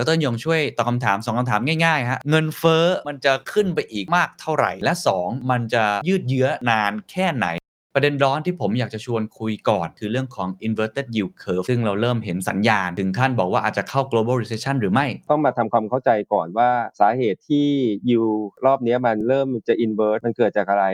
[0.00, 7.46] ดรยงช่วยตอบคำถาม 2คำถามง่ายๆฮะเงินเฟ้อมันจะขึ้นไปอีกมากเท่าไหร่ และ 2 มันจะยืดเยื้อนานแค่ไหน
[7.94, 16.70] ประเด็นร้อนที่ผมอยากจะชวนคุยก่อน คือเรื่องของ inverted yield curve ซึ่งเราเริ่มเห็นสัญญาณ ถึงขั้นบอกว่าอาจจะเข้า global recession หรือไม่ ต้องมาทำความเข้าใจก่อนว่า
[17.00, 17.66] สาเหตุที่
[18.08, 18.24] ยิว
[18.64, 20.86] รอบนี้มันเริ่มจะ invert มันเกิดจากอะไร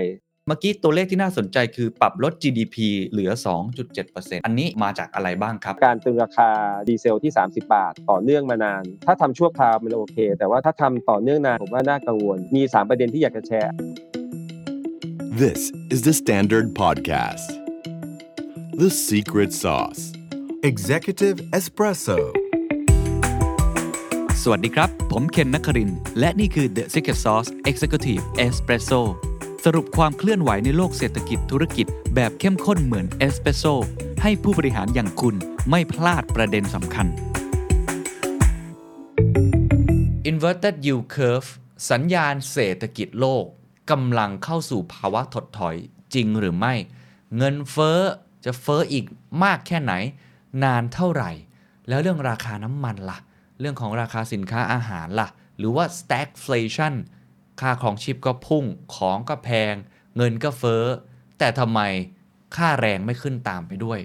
[0.48, 2.76] เมื่อกี้ตัวเลขที่น่าสนใจคือปรับลด GDP
[3.08, 3.30] เหลือ
[3.88, 6.50] 2.7%อันนี้มาจากอะไรบ้างครับ การตึงราคา
[6.88, 13.72] ดีเซลที่ 30 บาท ต่อเนื่องมานาน ถ้าทำชั่วคราวมันโอเค แต่ว่าถ้าทำต่อเนื่องนานผมว่าน่ากังวล มี 3 ประเด็นที่อยากจะแชร์
[15.42, 15.60] This
[15.94, 17.48] is the Standard Podcast.
[18.82, 20.02] The Secret Sauce.
[20.70, 22.18] Executive Espresso.
[24.42, 29.02] สวัสดีครับ ผมเคนนักครินทร์และนี่คือ The Secret Sauce Executive Espresso
[29.68, 33.64] สรุปความเคลื่อนไหวในโลกเศรษฐกิจธุรกิจ แบบเข้มข้นเหมือนเอสเปรสโซ
[34.22, 35.34] ให้ผู้บริหารอย่างคุณ
[35.70, 37.06] ไม่พลาดประเด็นสำคัญ
[40.30, 41.50] Inverted Yield Curve
[41.90, 43.44] สัญญาณเศรษฐกิจโลก
[43.90, 45.76] กำลังเข้าสู่ภาวะถดถอย
[46.14, 46.74] จริงหรือไม่
[47.36, 48.00] เงินเฟ้อ
[48.44, 49.04] จะเฟ้ออีก
[49.44, 49.92] มากแค่ไหน
[50.64, 51.30] นานเท่าไหร่
[51.88, 53.18] แล้วเรื่องราคาน้ำมันล่ะ
[53.60, 56.94] เรื่องของราคาสินค้าอาหารล่ะ หรือว่า stagflation
[57.60, 59.74] ค่าครองชีพก็พุ่งของก็แพง
[60.16, 60.84] เงินก็เฟ้อ
[61.38, 61.80] แต่ทำไม
[62.56, 63.98] ค่าแรงไม่ขึ้นตามไปด้วย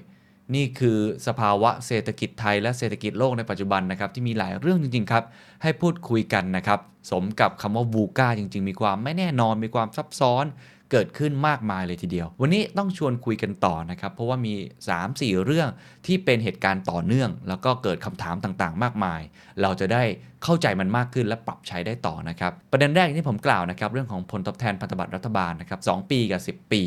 [0.56, 5.24] นี่คือสภาวะเศรษฐกิจไทยและเศรษฐกิจโลกในปัจจุบันนะครับ ที่มีหลายเรื่องจริง ๆ ครับ
[5.64, 6.80] ให้พูดคุยกันนะครับ
[7.12, 10.46] สมกับคำว่าบูก้าจริง ๆ มีความไม่แน่นอนมีความซับซ้อน
[10.92, 14.54] เกิดขึ้นมากมายเลยทีเดียว วันนี้ต้องชวนคุยกันต่อนะครับ เพราะว่ามี
[15.00, 15.70] 3-4 เรื่อง
[16.06, 19.22] ที่เป็นเหตุการณ์ต่อเนื่อง แล้วก็เกิดคำถามต่างๆ มากมาย
[19.62, 20.04] เราจะได้
[20.44, 26.84] เข้าใจมันมากขึ้นและปรับใช้ได้ต่อนะครับ ประเด็นแรกที่ผมกล่าวนะครับ เรื่องของผลตอบแทนพันธบัตรรัฐบาลนะครับ2ปีกับ 10 ปี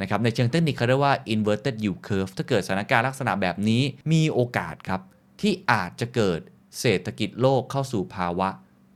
[0.00, 3.82] นะครับในเชิงเทคนิคเขาเรียกว่า inverted yield curve ถ้าเกิดสถานการณ์ลักษณะแบบนี้
[4.12, 5.00] มีโอกาสครับ
[5.40, 6.40] ที่อาจจะเกิด
[6.80, 8.48] เศรษฐกิจโลกเข้าสู่ภาวะ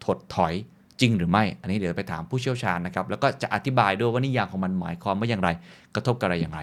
[0.05, 0.55] ถดถอย
[1.01, 5.49] จริงหรือไม่ อันนี้เดี๋ยวไปถามผู้เชี่ยวชาญนะครับ แล้วก็จะอธิบายด้วยว่านิยามของมันหมายความว่าอย่างไร
[5.95, 6.61] กระทบกับอะไรอย่างไร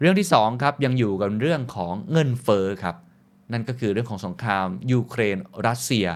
[0.00, 2.96] เรื่องที่2ครับยังอยู่กับเรื่องของเงินเฟ้อครับ
[3.52, 6.06] นั่นก็คือเรื่องของสงครามยูเครน รัสเซีย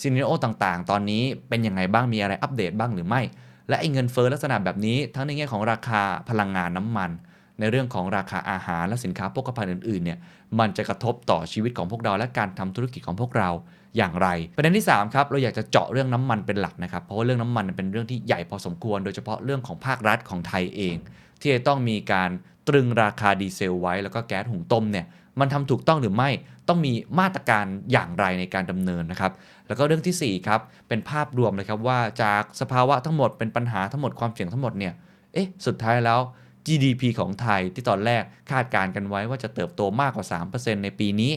[0.00, 3.22] ซีนิโอต่างๆ ตอนนี้เป็นยังไงบ้างมีอะไรอัปเดตบ้างหรือไม่
[3.68, 7.10] และไอ้เงินเฟ้อลักษณะแบบนี้ ทั้งในแง่ของราคาพลังงานน้ำมัน
[7.58, 10.18] ในเรื่องของราคาอาหารและสินค้าโภคภัณฑ์อื่นๆเนี่ย
[10.58, 13.50] มันจะกระทบต่อชีวิตของพวกเราและการทำธุรกิจของพวกเรา
[13.96, 20.96] อย่างไร ประเด็นที่3ครับเราอยากจะเจาะเรื่องน้ำมันเป็นหลักนะครับเพราะว่าเรื่องน้ำมันเป็นเรื่องที่ใหญ่พอสมควร โดยเฉพาะเรื่องของภาครัฐของไทยเอง
[21.40, 22.30] ที่จะต้องมีการ
[22.68, 25.06] ตรึงราคาดีเซลไว้แล้วก็แก๊สหุงต้มเนี่ย
[25.40, 26.30] มันทำถูกต้องหรือไม่
[26.68, 29.32] ต้องมีมาตรการอย่างไรในการดำเนินนะครับ
[29.66, 34.92] แล้วก็เรื่องที่4ครับเป็นภาพรวมเลยครับว่าจากสภาวะทั้งหมดเป็นปัญหาทั้งหมดความเสี่ยงทั้งหมดเนี่ย
[35.34, 36.20] เอ๊ะสุดท้ายแล้ว
[36.66, 41.32] GDP ของไทยที่ตอนแรกคาดการณ์กันไว้ว่าจะเติบโตมากกว่า 3%ในปีนี้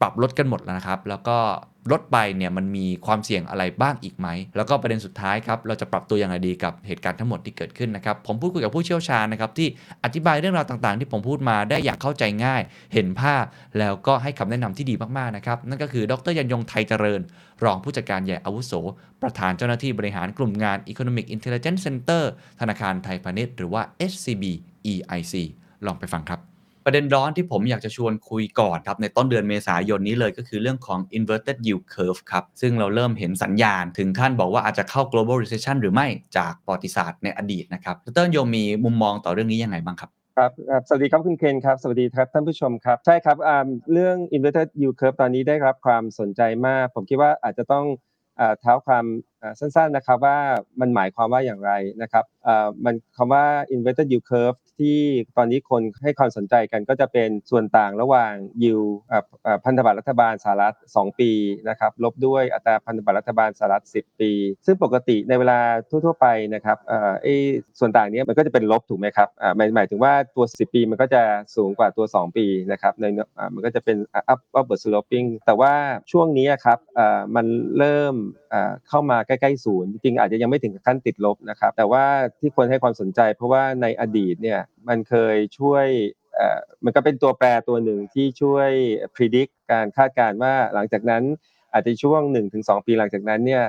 [0.00, 1.38] ปรับลดกันหมดแล้วนะครับ แล้วก็
[1.92, 4.26] ลดไปเนี่ยมันมีความเสี่ยงอะไรบ้างอีกไหม
[4.56, 9.68] แล้วก็ประเด็นสุดท้ายครับ เราจะปรับตัวอย่างไรดีกับเหตุการณ์ทั้งหมดที่เกิดขึ้นนะครับ ผมพูดคุยกับผู้เชี่ยวชาญนะครับ ที่
[10.04, 12.62] อธิบายเรื่องราวต่างๆ ที่ผมพูดมาได้อย่างเข้าใจง่าย
[12.94, 13.44] เห็นภาพ
[13.78, 17.20] แล้วก็ให้คำแนะนำที่ดีมากๆนะครับ นั่นก็คือดรยันยงไทยเจริญ
[17.64, 18.72] รองผู้จัดการใหญ่อาวุโส
[19.22, 22.24] ประธานเจ้าหน้าที่บริหารกลุ่มงาน Economic Intelligence Center
[22.60, 24.44] ธนาคารไทยพาณิชย์หรือว่า SCB
[24.92, 25.34] EIC
[25.86, 26.40] ลองไปฟังครับ
[26.90, 36.06] ประเด็นร้อนที่ผมอยากจะชวนคุยก่อนครับในต้นเดือนเมษายนนี้เลยก็คือเรื่องของ inverted yield curve ครับ ซึ่งเราเริ่มเห็นสัญญาณถึงขั้นบอกว่าอาจจะเข้า global recession หรือไม่
[36.36, 43.36] จากประวัติศาสตร์ในอดีตนะครับดรโยมมีมุมมองต่อเรื่องนี้ยังไงบ้างครับครับสวัสดีครับคุณเคนครับ สวัสดีครับท่านผู้ชมครับ ใช่ครับ
[43.92, 47.86] เรื่อง inverted yield curve ตอนนี้ได้รับความสนใจมาก ผมคิดว่าอาจจะต้อง
[48.60, 49.04] เท้าความ
[49.60, 50.38] สั้นๆนะครับว่า
[50.80, 51.72] มันหมายความว่าอย่างไร
[52.02, 52.24] นะครับ
[52.84, 53.44] มันคำว่า
[53.74, 54.98] inverted yield curve ที่
[55.36, 61.30] ตอนนี้คนให้ความสนใจกันก็จะเป็นส่วนต่างระหว่าง yield อ่าอ่าพันธบัตรรัฐบาลสหรัฐ 2 ปี
[61.68, 64.30] นะครับลบด้วยอัตราพันธบัตรรัฐบาลสหรัฐ 10 ปี
[64.66, 65.58] ซึ่งปกติในเวลา
[66.04, 67.34] ทั่วๆไปนะครับอ่าไอ้
[67.78, 71.22] ส่วนต่างเนี้ยมันก็จะเป็นลบถูกไหมครับอ่าหมายหมายถึงว่าตัว 10 ปีมันก็จะ
[71.56, 73.04] สูงกว่าตัว 2 ปีนะครับใน
[73.38, 73.96] อ่ามันก็จะเป็น
[74.32, 75.72] up upward sloping แต่ว่า
[76.12, 77.46] ช่วงนี้ครับอ่ามัน
[77.78, 78.14] เริ่ม
[78.52, 82.04] อ่าเข้ามาใกล้ๆศูนย์จริงอาจจะยังไม่ถึงขั้นติดลบนะครับแต่ว่า
[82.40, 85.86] ที่คนให้ความสนใจเพราะว่าในอดีตเนี่ยมันเคยช่วย
[86.84, 88.70] มันก็เป็นตัวแปรตัวหนึ่งที่ช่วย
[89.14, 91.22] predict การคาดการณ์ว่าหลังจากนั้น
[91.72, 92.20] อาจจะช่วง
[92.54, 93.62] 1-2 ปีหลังจากนั้นเนี่ย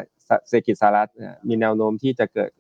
[0.47, 1.09] เศรษฐกิจสหรัฐ
[1.47, 2.51] มีแนวโน้มที่จะเกิด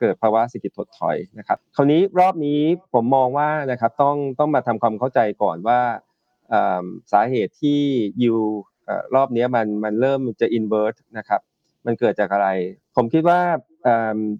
[0.00, 2.60] เกิดภาวะเศรษฐกิจถดถอยนะครับคราวนี้รอบนี้
[2.94, 5.80] ผมมองว่านะครับต้องต้องมาทำความเข้าใจก่อนว่า
[7.12, 7.80] สาเหตุที่
[8.22, 8.34] ยู
[9.14, 11.40] รอบนี้มันมันเริ่มจะ invert นะครับ
[11.86, 12.48] มันเกิดจากอะไร
[12.96, 13.40] ผมคิดว่า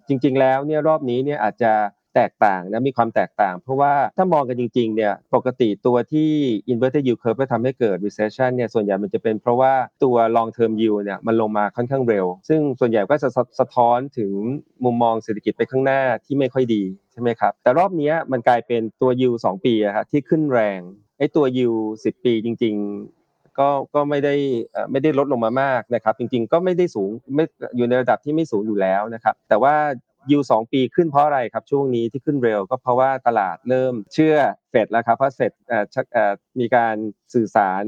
[0.09, 1.73] จริง ๆ แล้วเนี่ยรอบนี้เนี่ยอาจจะ
[2.15, 6.31] แตกต่างนะมีความแตกต่าง เพราะว่าถ้ามองกันจริงๆเนี่ยปกติตัวที่
[6.73, 9.73] inverted yield curve จะทำให้เกิด recession เนี่ยส่วนใหญ่มันจะเป็นเพราะว่า
[10.05, 13.29] ตัว long term yield เนี่ยมันลงมาค่อนข้างเร็ว ซึ่งส่วนใหญ่ก็จะ
[13.61, 14.33] สะท้อนถึง
[14.85, 20.81] มุมมองเศรษฐกิจไปข้างหน้าที่ไม่ค่อยดีใช่ไหมครับแต่รอบนี้มันกลายเป็นตัว yield 2ปีอะครับที่ขึ้นแรง
[21.19, 22.75] ไอ้ตัว yield 10 ปีจริง
[23.17, 24.35] ๆก็ก็ไม่ได้
[24.91, 27.45] ไม่ได้ลดลงมามากนะครับจริงๆก็ไม่ได้สูงไม่
[27.77, 29.75] อยู่ในระดับที่ไม่สูงอยู่แล้วนะครับแต่ว่า
[30.33, 34.37] ยูสองปีขึ้นเพราะอะไรครับช่วงนี้ที่ขึ้นเร็วก็เพราะว่าตลาดเริ่มเชื่อ
[34.71, 35.53] เฟดแล้วครับเพราะเฟด
[36.61, 36.97] มีการ
[37.35, 37.85] สื่อสาร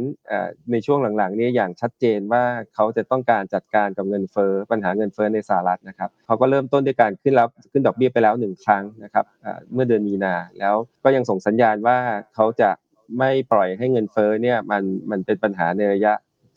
[0.70, 2.44] ในช่วงหลังๆนี้อย่างชัดเจนว่า
[2.74, 9.24] เขาจะต้องการจัดการกับเงินเฟ้อปัญหาเงินเฟ้อในสหรัฐนะครับเขาก็เริ่มต้นด้วยการขึ้นแล้วขึ้นดอกเบี้ยไปแล้วหนึ่งครั้งนะครับ
[9.72, 10.74] เมื่อเดือนมีนาแล้ว
[11.04, 11.98] ก็ยังส่งสัญญาณว่า
[12.34, 12.70] เขาจะ
[13.18, 16.12] ไม่ปล่อยให้เงินเฟ้อเนี่ยมันมันเป็นปัญหาในระยะ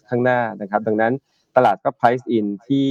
[0.10, 1.14] ข้างหน้านะครับ ดังนั้น
[1.56, 2.90] ตลาดก็ price in ที่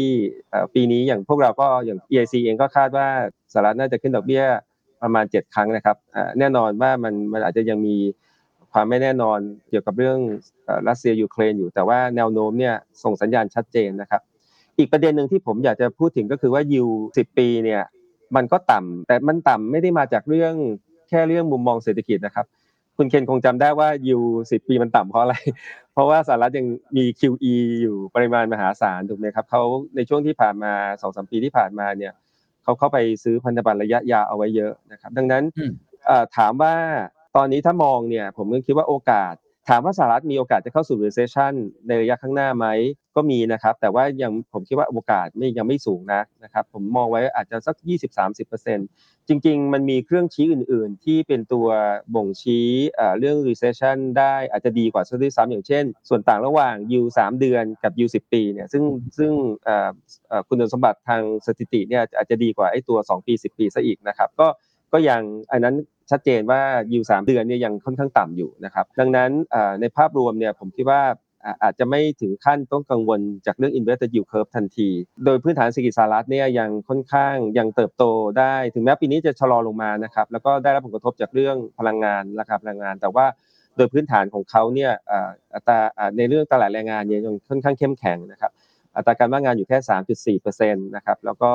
[0.74, 3.08] ปีนี้อย่างพวกเราก็อย่าง EIC เองก็คาดว่า
[3.52, 4.44] สหรัฐน่าจะขึ้นดอกเบี้ย
[5.02, 5.96] ประมาณ 7 ครั้งนะครับ
[6.38, 7.96] แน่นอนว่ามันมันอาจจะยังมี
[8.72, 9.38] ความไม่แน่นอน
[9.68, 10.18] เกี่ยวกับเรื่อง
[10.88, 14.22] รัสเซียยูเครนอยู่ แต่ว่าแนวโน้มเนี่ยส่งสัญญาณชัดเจนนะครับ
[14.78, 16.84] อีกประเด็นหนึ่งที่ผมอยากจะพูดถึงก็คือว่ายู
[17.14, 17.82] 10ปีเนี่ย
[18.36, 20.54] มันก็ต่ำแต่มันต่ำไม่ได้มาจากเรื่อง
[21.08, 22.46] แค่เรื่องมุมมองเศรษฐกิจนะครับ
[22.96, 24.18] คุณเคนคงจำได้ว่ายู
[24.50, 25.34] สิบปีมันต่ำเพราะอะไร
[25.94, 29.62] เพราะว่าสหรัฐยังมี QE อยู่ปริมาณมหาศาลถูกไหมครับเขา
[29.96, 32.12] ในช่วงที่ผ่านมาสองสมปีที่ผ่านมาเนี่ย
[32.64, 35.44] เขาเข้าไปซื้อพันธบัตรระยะยาวเอาไว้เยอะนะครับ ดังนั้น
[36.36, 36.74] ถามว่า
[37.36, 39.34] ตอนนี้ถ้ามองเนี่ยผมก็คิดว่าโอกาส
[39.68, 41.52] ถามว่าสหรัฐมีโอกาสจะเข้าสู่ recession
[41.86, 42.66] ในระยะข้างหน้าไหม
[43.16, 47.76] ก็มีนะครับ แต่ว่ายังผมคิดว่าโอกาสไม่ยังไม่สูงนักนะครับ ผมมองไว้อาจจะสัก
[48.52, 51.66] 20-30%จริง ๆ มันมีเครื่องชี้อื่น ๆ ที่เป็นตัว
[52.14, 52.68] บ่งชี้
[53.18, 58.84] เรื่อง recession ได้อาจจะดีกว่าซะด้วยซ้ำอย่างเช่น ส่วนต่างระหว่าง U 3เดือนกับ U 10 ปีเนี่ยซึ่ง
[59.18, 59.32] ซึ่ง
[60.48, 64.48] คุณสมบัติทางสถิติเนี่ยอาจจะดีกว่าไอ้ตัว 2 ปี 10 ปีซะอีกนะครับก็
[64.92, 65.22] ก็ยัง
[65.52, 65.76] อันนั้น
[66.10, 66.60] ชัดเจนว่า
[66.92, 69.30] ยูสามเดือนเนี่ยยังค่อนข้างต่ำอยู่นะครับดังนั้น
[69.80, 71.02] ในภาพรวมเนี่ยผมคิดว่า
[71.62, 74.88] อาจจะไม่ถึงขั้นต้องกังวลจากเรื่อง inverted yield curve ทันที
[75.24, 78.04] โดยพื้นฐานเศรษฐกิจสหรัฐเนี่ยยังค่อนข้างยังเติบโต
[78.38, 83.26] ได้ ถึงแม้ปีนี้จะชะลอลงมานะครับแล้วก็ได้รับผลกระทบจากเรื่องพลังงานราคาพลังงาน แต่ว่า
[83.76, 84.92] โดยพื้นฐานของเขาเนี่ย
[85.54, 85.78] อัตรา
[86.16, 88.50] ในเรื่องตลาดแรงงานเนี่ยยังค่อนข้างเข้มแข็งนะครับ
[88.96, 89.78] อัตราการว่างงานอยู่แค่
[90.38, 91.52] 3.4%นะครับแล้วก็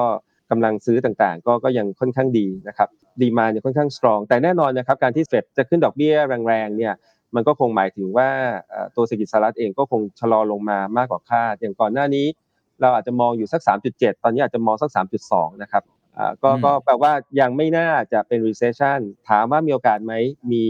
[0.51, 2.89] กำลังซื้อต่างๆ ก็ก็ยังค่อนข้างดีนะครับ
[3.21, 6.15] ดีมาเนี่ยค่อนข้างสตรอง แต่แน่นอนนะครับการที่เฟดจะขึ้นดอกเบี้ย
[6.47, 6.93] แรงๆเนี่ย
[7.35, 8.29] มันก็คงหมายถึงว่า
[8.95, 12.25] ตัวเศรษฐกิจสหรัฐเองก็คงชะลอลงมามากกว่าคาดอย่างก่อนหน้านี้
[12.81, 13.61] เราอาจจะมองอยู่สัก
[13.91, 14.89] 3.7 ตอนนี้อาจจะมองสัก
[15.27, 15.83] 3.2 นะครับ
[16.43, 18.99] ก็ก็แปลว่ายังไม่น่าจะเป็น recession
[19.29, 20.13] ถามว่ามีโอกาสไหม
[20.51, 20.63] มี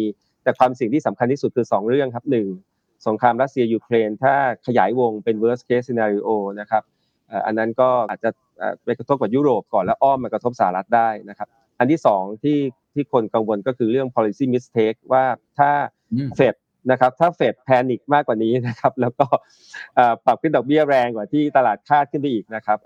[0.44, 4.34] แต่ความสิ่งที่สำคัญที่สุดคือ 2 เรื่องครับ 1 สงครามรัสเซียยูเครน ถ้า
[4.68, 6.30] ขยายวงเป็น worst case scenario
[6.60, 6.84] นะครับ
[7.46, 8.30] อันนั้นก็อาจจะ
[8.84, 11.48] ไปกระทบกับยุโรปก่อนแล้วอ้อมมากระทบสหรัฐได้นะครับ
[11.80, 12.58] อันที่สองที่
[12.94, 15.24] ที่คนกังวลก็คือเรื่อง policy mistake ว่า
[15.58, 15.72] ถ้า
[16.36, 16.56] เฟด
[16.92, 19.26] นะครับถ้าเฟดแพนิคมากกว่านี้นะครับ แล้วก็
[20.26, 22.80] ปรับขึ้นดอกเบี้ยแรงกว่าที่ตลาดคาดขึ้นไปอีกนะครับ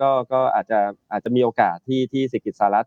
[0.00, 0.78] ก็ก็อาจจะ
[1.12, 2.86] อาจจะมีโอกาสที่ที่เศรษฐกิจสหรัฐ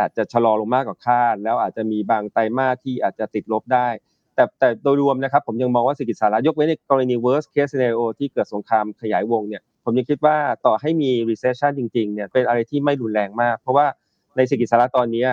[0.00, 3.88] อาจจะชะลอลงมากกว่าคาด แล้วอาจจะมีบางไตรมาสที่อาจจะติดลบได้
[4.34, 10.36] แต่แต่โดยรวมนะครับผมยังมองว่าเศรษฐกิจสหรัฐยกเว้นในกรณี worst case scenario ที่เกิดสงครามขยายวงเนี่ย ผมยังคิดว่า
[10.66, 13.86] ต่อให้มี recession จริงๆเนี่ยเป็นอะไรที่ไม่รุนแรงมาก เพราะว่า
[14.36, 15.24] ในเศรษฐกิจสหรัฐตอนนี้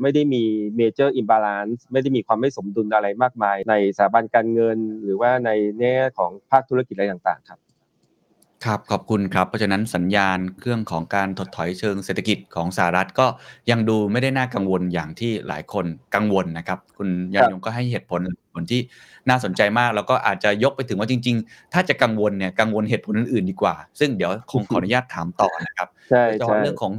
[0.00, 0.42] ไม่ได้มี
[0.80, 5.50] major imbalance ไม่ได้มีความไม่สมดุลอะไรมากมาย ในสถาบันการเงิน หรือว่าใน
[5.80, 7.58] แง่ของภาคธุรกิจอะไรต่างๆครับ
[8.64, 13.26] ครับขอบคุณครับเพราะฉะนั้นสัญญาณเครื่องของการถดถอยเชิงเศรษฐกิจของสหรัฐก็
[13.70, 18.20] ยังดูไม่ได้น่ากังวลอย่างที่หลายคนกังวลนะครับ คุณยันยงก็ให้เหตุผล
[18.60, 18.80] ลที่
[19.28, 26.92] น่าสนใจมาก แล้วก็อาจจะยกไปถึงว่าจริง ๆ ถ้าจะกังวลเนี่ยกังวลเหตุผลอื่นๆดีกว่า ซึ่งเดี๋ยวคงขออนุญาตถามต่อนะครับใช่ใช่เรื่องของ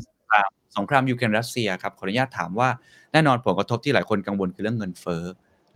[0.77, 2.69] สงครามยูเครนรัสเซียครับขออนุญาตถามว่า
[3.13, 5.23] แน่นอนผลกระทบที่หลายคนกังวลคือเรื่องเงินเฟ้อ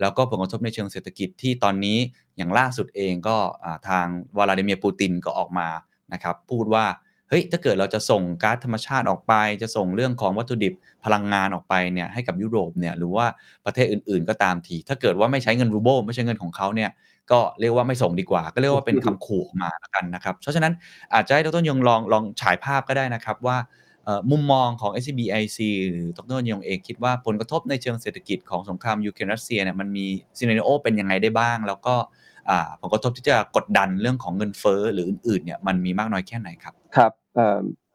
[0.00, 1.98] แล้วก็ผลกระทบในเชิงเศรษฐกิจที่ตอนนี้
[2.36, 3.36] อย่างล่าสุดเองก็
[3.88, 5.68] ทางวลาดิเมียร์ปูตินก็ออกมา
[6.12, 6.84] นะครับพูดว่า
[7.32, 10.74] เฮ้ยถ้าเกิดเราจะส่งก๊าซธรรมชาติออกไป จะส่งเรื่องของวัตถุดิบ
[11.04, 13.26] พลังงานออกไปเนี่ยให้กับยุโรปเนี่ยหรือว่า
[13.66, 16.90] ประเทศอื่นๆ ก็ตามที ถ้าเกิดว่าไม่ใช้เงินรูเบิลไม่ใช่เงินของเขาเนี่ย
[17.30, 20.72] ก็เรียกว่าไม่ส่งดีกว่า ก็เรียกว่าเป็นคำขู่มาแล้วกันนะครับ เพราะฉะนั้น
[21.14, 23.56] อาจจะให้ดร.ยรรยงลองลองฉายภาพก็ได้นะครับว่า
[24.30, 25.58] มุมมองของ SCBIC
[25.90, 30.06] หรือดรยงเองคิดว่าผลกระทบในเชิงเศรษฐกิจของสงครามยูเครนรัสเซียเนี่ยมันมี
[30.38, 31.94] scenario เป็นยังไงได้บ้าง แล้วก็
[32.80, 37.12] ผลกระทบที่จะกดดันเรื่องของเงินเฟ้อหรืออื่นๆเนี่ยมันมีมากน้อยแค่ไหนครับ ครับ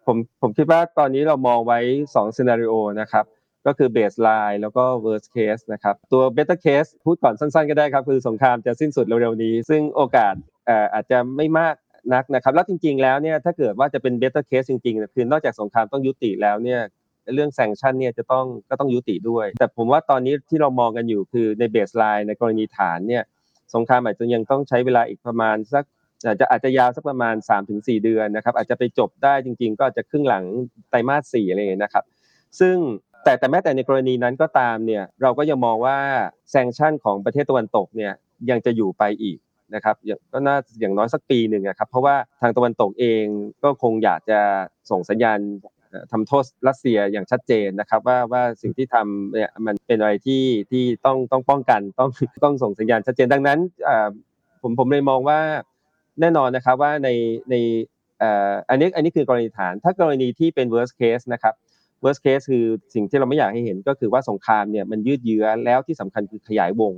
[0.06, 1.80] ผมผมคิดว่าตอนนี้เรามองไว้
[2.12, 3.26] 2 scenario นะครับ
[3.66, 10.36] ก็คือ baseline แล้วก็ worst case นะครับตัว better case พูดก่อนสั้นๆก็ได้ครับ คือสงครามจะสิ้นสุดเร็วๆนี้ ซึ่งโอกาส
[10.94, 11.76] อาจจะไม่มาก
[12.14, 16.82] นักนะครับแล้วจริงๆแล้วเนี่ยถ้าเกิดว่าจะเป็น better case จริงๆคือนอกจากสงครามต้องยุติแล้วเนี่ย
[17.34, 23.24] เรื่องแซงชั่นเนี่ยจะต้องก็ต้องยุติด้วย แต่ผมว่าตอนนี้ที่เรามองกันอยู่คือในเบสไลน์ในกรณีฐานเนี่ย
[23.76, 25.84] สงครามอาจจะยังต้องใช้เวลาอีกประมาณสัก
[26.26, 27.36] อาจจะอาจจะยาวสักประมาณ
[27.70, 30.44] 3-4 เดือนนะครับ อาจจะไปจบได้จริง ๆ ก็อาจจะครึ่งหลัง
[30.90, 32.06] ไตรมาส4อะไรอย่างเงี้ยนะครับ
[32.60, 32.76] ซึ่ง
[33.24, 35.98] แต่แต่แม้แต่ในกรณีนั้นก็ตามเนี่ยเราก็ยังมองว่า
[36.52, 38.14] แซงชั่นของประเทศตะวันตกเนี่ย
[38.50, 39.38] ยังจะอยู่ไปอีก
[39.76, 39.96] นะครับ
[40.34, 43.24] ก็น่าอย่างน้อยสักปีหนึ่งนะครับเพราะว่าทางตะวันตกเอง
[43.64, 44.40] ก็คงอยากจะ
[44.90, 45.40] ส่งสัญญาณ
[46.12, 52.10] ทำโทษรัสเซียอย่างชัดเจนนะครับว่าว่าสิ่งที่ทำเนี่ยมันเป็นอะไรที่ที่ต้องต้องป้องกันต้อง
[52.44, 53.60] ต้องส่งสัญญาณชัดเจนดังนั้น
[54.62, 55.40] ผมผมเลยมองว่า
[56.22, 57.10] แน่นอนนะครับว่าใน
[57.50, 57.56] ใน
[58.70, 61.54] อันนี้อันนี้คือกรณีฐาน ถ้ากรณีที่เป็น worst case นะครับ
[62.04, 66.94] worst case คือสิ่งที่เราไม่อยากให้เห็นก็คือว่าสงครามเนี่ยมันยืดเยื้อแล้วที่สำคัญคือขยายวง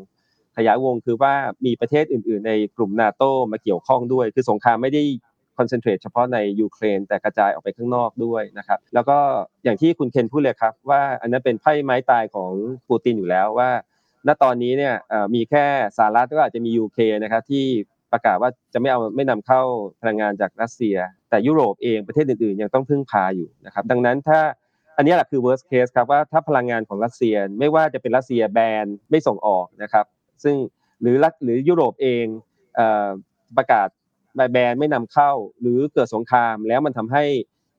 [0.57, 1.33] ขยายวงคือว่า
[1.65, 5.03] มีประเทศอื่น ๆ ในกลุ่มนาโตมาเกี่ยวข้องด้วย คือสงครามไม่ได้
[5.57, 9.17] คอนเซนเทรตเฉพาะในยูเครนแต่กระจายออกไปข้างนอกด้วยนะครับแล้วก็
[9.63, 12.51] อย่างที่คุณเคนพูดเลยครับ ว่าอันนั้นเป็นไพ่ไม้ตายของ
[12.89, 13.69] ปูตินอยู่แล้วว่า
[14.27, 14.95] ณตอนนี้เนี่ย
[15.35, 15.65] มีแค่
[15.97, 17.65] สหรัฐก็อาจจะมียูเคนะครับที่
[18.11, 19.61] ประกาศว่าจะไม่เอาไม่นำเข้า
[20.01, 20.95] พลังงานจากรัสเซีย
[21.29, 24.39] แต่ยุโรปเองประเทศอื่นๆ ยังต้องพึ่งพาอยู่นะครับดังนั้นถ้า
[24.97, 30.05] อันนี้แหละคือ worst case ครับว่าถ้าพลังงานของรัสเซียไม่ว่าจะเป็นรัสเซียแบนไม่ส่งออกนะครับ
[30.43, 30.55] ซึ่ง
[31.01, 32.25] หรือรัฐหรือยุโรปเอง
[33.57, 33.87] ประกาศ
[34.51, 37.23] แบนไม่นำเข้า หรือเกิดสงครามแล้วมันทำให้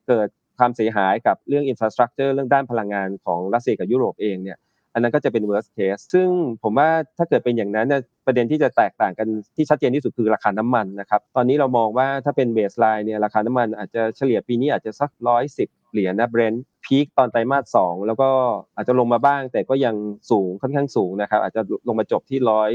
[0.09, 4.59] เกิดความเสียหายกับเรื่องอินฟราสตรักเจอร์เรื่องด้านพลังงานของรัสเซียกับยุโรปเองเนี่ย
[4.93, 6.29] อันนั้นก็จะเป็น worst case ซึ่ง
[6.63, 18.31] ผมว่าถ้าเกิดเป็นอย่างนั้นเนี่ยประเด็นที่จะแตกต่างกันที่ชัดเจนที่สุดคือราคาน้ำมันนะครับตอนนี้เรามองว่าถ้าเป็น baseline เนี่ยราคาน้ำมันอาจจะเฉลี่ยปีนี้อาจจะสักร้อยสิบเหรียญนะเบรนท์ peak ตอนไตรมาสสองแล้วก็
[18.77, 19.95] อาจจะลงมาบ้าง แต่ก็ยัง
[20.31, 22.71] สูงค่อนข้างสูงนะครับอาจจะลงมาจบที่ร้อย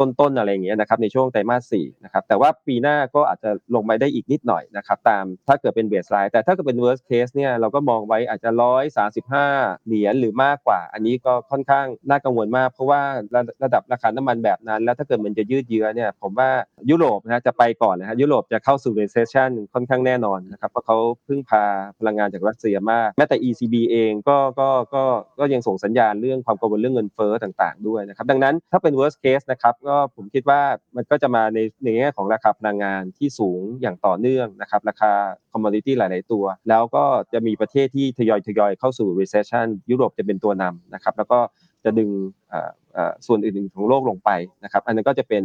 [0.00, 9.46] ต้นๆอะไรอย่างเงี้ยนะครับในช่วงไตรมาสสี่นะครับแต่ว่าปีหน้าก็อาจจะลงไปได้อีกนิดหน่อยนะครับตามถ้าเกิดเป็น baseline แต่ถ้าเกิดเป็น worst case เนี่ยเราก็มองไว้อาจจะร้อยสามสิบห้า
[9.86, 13.00] เหรียญหรือมากกว่า อันนี้ก็ค่อนข้างน่ากังวลมาก เพราะว่า
[13.64, 16.50] ระดับราคาน้ำมันแบบนั้น แล้วถ้าเกิดมันจะยืดเยื้อเนี่ยผมว่า
[16.90, 21.64] ยุโรปนะจะไปก่อนนะฮะยุโรปจะเข้าสู่ recession ค่อนข้างแน่นอนนะครับเพราะเขาพึ่งพา
[21.98, 25.04] พลังงานจากรัสเซียมากแม้แต่ ECB เองก็ก็ก็
[25.38, 30.60] ก็ยังส่งสัญญาณเรื่องความกังวลเรื่องเงินเฟ้อต่าง ๆด้วยนะครับดังนั้นถ้าเป็น worst case นะครับก็ผมคิดว่า
[30.96, 35.12] มันก็จะมาในในแง่ของราคาพลังงานที่สูงอย่างต่อเนื่องนะครับราคา
[35.52, 41.40] คอมมอดิตี้หลาย ๆ ตัว แล้วก็จะมีประเทศที่ทยอยทยอยเข้าสู่ recession ยุโรปจะเป็นตัวนำนะครับแล้วก็
[41.84, 42.10] จะดึง
[43.26, 44.30] ส่วนอื่น ๆ ของโลกลงไป
[44.64, 45.42] นะครับอันนั้นก็จะเป็น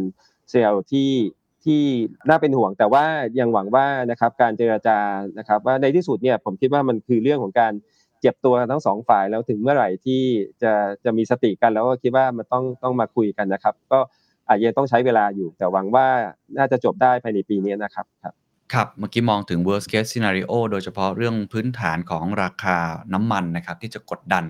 [0.50, 1.10] เซลล์ที่
[1.64, 1.82] ที่
[2.28, 3.04] น่าเป็นห่วงแต่ว่า
[3.40, 4.98] ยังหวังว่านะครับการเจรจา
[5.38, 7.72] นะครับว่าในที่สุดเนี่ยผมคิดว่ามันคือเรื่องของการ
[8.20, 10.22] เจ็บตัวทั้งสองฝ่ายแล้วถึงเมื่อไหร่ที่
[10.62, 10.72] จะ
[11.04, 13.98] จะมีสติกันแล้วก็คิดว่ามันต้องต้องมาคุยกันนะครับ ก็
[14.48, 16.06] อาจจะต้องใช้เวลาอยู่ แต่หวังว่า
[16.58, 18.34] น่าจะจบได้ภายในปีนี้นะครับครับ
[18.74, 22.76] ครับ เมื่อกี้มองถึง worst case scenario โดยเฉพาะเรื่องพื้นฐานของราคา
[23.14, 24.46] น้ำมันนะครับที่จะกดดัน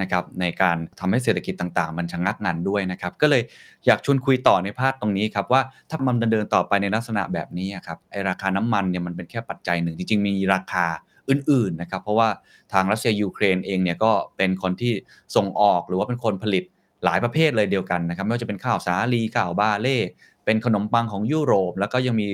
[0.00, 3.42] นะครับในการทำให้เศรษฐกิจต่างๆ มันชะงักงันด้วยนะครับ ก็เลย
[3.86, 5.60] อยากชวนคุยต่อในภาคตรงนี้ครับว่า
[5.90, 10.84] ถ้ามันเดินต่อไปในลักษณะแบบนี้ครับไอราคาน้ำมันเนี่ยมันเป็นแค่ปัจจัยหนึ่ง จริง ๆ มีราคา
[11.30, 12.28] อื่นๆนะครับเพราะว่า
[12.72, 14.92] ทางรัสเซียยูเครนเองเนี่ยก็เป็นคนที่
[15.36, 16.64] ส่งออกหรือว่าเป็นคนผลิต
[17.06, 19.98] หลายประเภทเลยเดียวกันนะครับ ไม่ว่าจะเป็นข้าวสาลีข้าวบาเล่
[20.44, 22.28] เป็นขนมปังของยุโรป แล้วก็ยังมี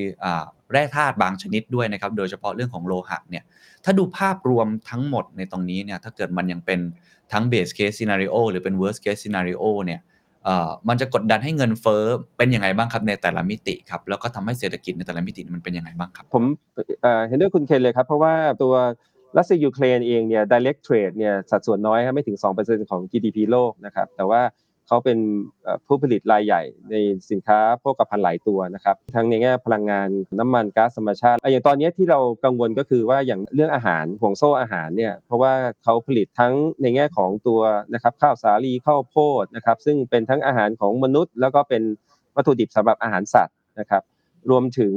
[0.72, 3.44] แร่ธาตุบางชนิดด้วยนะครับ โดยเฉพาะเรื่องของโลหะเนี่ย
[3.84, 6.80] ถ้าดูภาพรวมทั้งหมดในตรงนี้เนี่ยถ้าเกิดมันยังเป็น
[7.32, 10.00] ทั้ง base case scenario หรือเป็น worst case scenario เนี่ย
[10.88, 12.04] มันจะกดดันให้เงินเฟ้อ
[12.36, 16.44] เป็นยังไงบ้างครับในแต่ละมิติครับแล้วก็ทำให้เศรษฐกิจในแต่ละมิติมันเป็นยังไงบ้างครับ ผม
[17.28, 18.74] เห็นด้วยคุณเคนเลยครับ เพราะว่าตัว
[19.36, 24.40] รัสเซียยูเครนเองเนี่ย direct trade เนี่ยสัดส่วนน้อยครับไม่ถึง 2%ของ GDP โลกนะครับแต่ว่า
[24.92, 25.20] เขาเป็น
[25.86, 26.94] ผู้ผลิตรายใหญ่ใน
[27.30, 30.08] สินค้าโภคภัณฑ์หลายตัวนะครับทั้งในแง่พลังงาน
[30.38, 37.60] น้ำมันก๊าซธรรมชาติอย่างตอนนี้ที่เรากังวลก็คือว่าอย่างเรื่องอาหารห่วงโซ่อาหารเนี่ยเพราะว่าเขาผลิตทั้งในแง่ของตัว
[37.94, 41.82] นะครับข้าวสาลีข้าวโพดนะครับซึ่งเป็นทั้งอาหารของมนุษย์ แล้วก็เป็น
[42.36, 44.02] วัตถุดิบสำหรับอาหารสัตว์นะครับ
[44.50, 44.94] รวมถึง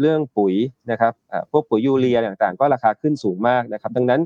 [0.00, 0.54] เรื่องปุ๋ย
[0.90, 1.12] นะครับ
[1.50, 4.20] พวกปุ๋ยยูเรียต่างๆ ก็ราคาขึ้นสูงมากนะครับ ดังนั้น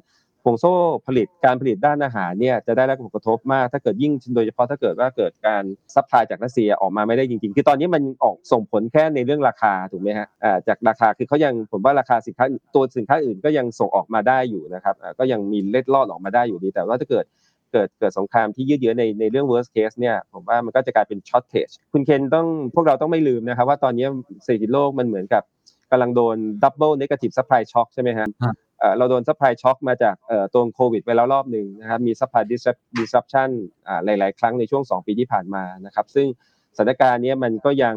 [0.49, 0.75] ห่วงโซ่
[1.07, 5.63] ผลิตการผลิตด้านอาหารเนี่ยจะได้รับผลกระทบมาก ถ้าเกิดยิ่งโดยเฉพาะถ้าเกิดว่าเกิดการ
[5.95, 10.29] supply จากรัสเซียออกมาไม่ได้จริงๆ คือตอนนี้มันออกส่งผลแค่ในเรื่องราคาถูกไหมฮะ
[10.69, 17.25] จากราคาคือเขายังผมว่าราคาสินค้าตัวสินค้าอื่นก็ยังส่งออกมาได้อยู่นะครับก็ยังมีเล็ดลอดออกมาได้อยู่ดีแต่ว่าถ้าเกิด
[17.73, 24.07] เกิดเกิดสงครามที่ยืดเยื้อในในเรื่อง worst case เนี่ยผมว่ามันก็จะกลายเป็น shortage คุณเคนต้องพวกเราต้องไม่ลืมนะครับว่าตอนนี้
[24.45, 25.43] เศรษฐกิจโลกมันเหมือนกับ
[25.91, 28.27] กำลังโดน double negative supply shock ใช่ไหมฮะ
[28.99, 30.17] เราโดน supply shock มาจาก
[30.53, 32.45] ตัวโควิดไปแล้วรอบหนึ่งนะครับมี supply
[32.99, 33.49] disruption
[34.05, 36.27] หลาย ๆ ครั้งในช่วง 2 ปีที่ผ่านมานะครับซึ่ง
[36.77, 37.97] สถานการณ์นี้มันก็ยัง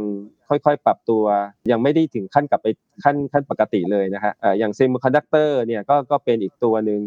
[0.50, 1.24] ค่อยๆ ปรับตัว
[1.72, 2.68] ยังไม่ได้ถึงขั้นกลับไป
[3.04, 7.00] ขั้นขั้นปกติเลยนะฮะเอ่อย่างเซมิคอนดักเตอร์เนี่ยก็ก็เป็นอีกตัวหนึ่ง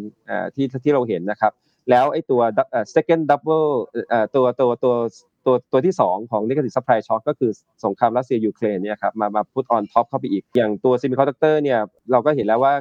[0.54, 1.52] ที่ที่เราเห็นนะครับ
[1.90, 2.40] แล้วไอ้ตัว
[2.94, 3.68] second double
[4.34, 4.94] ตัวตัวตัว
[5.46, 7.50] ตัวตัวที่สองของ negative supply shock ก็คือ
[7.84, 11.80] สงครามรัสเซียยูเครนเนี่ยครับมามา put on top เข้าไปอีก อย่างตัว semiconductor เนี่ย
[12.10, 12.74] เราก็เห็นแล้วว่า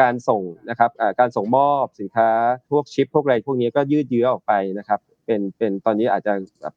[0.00, 2.28] การส่งนะครับการส่งมอบสินค้า
[2.70, 6.32] พวกชิป พวกอะไรพวกนี้ก็ยืดเยื้อออกไปนะครับเป็นเป็นตอนนี้อาจจะ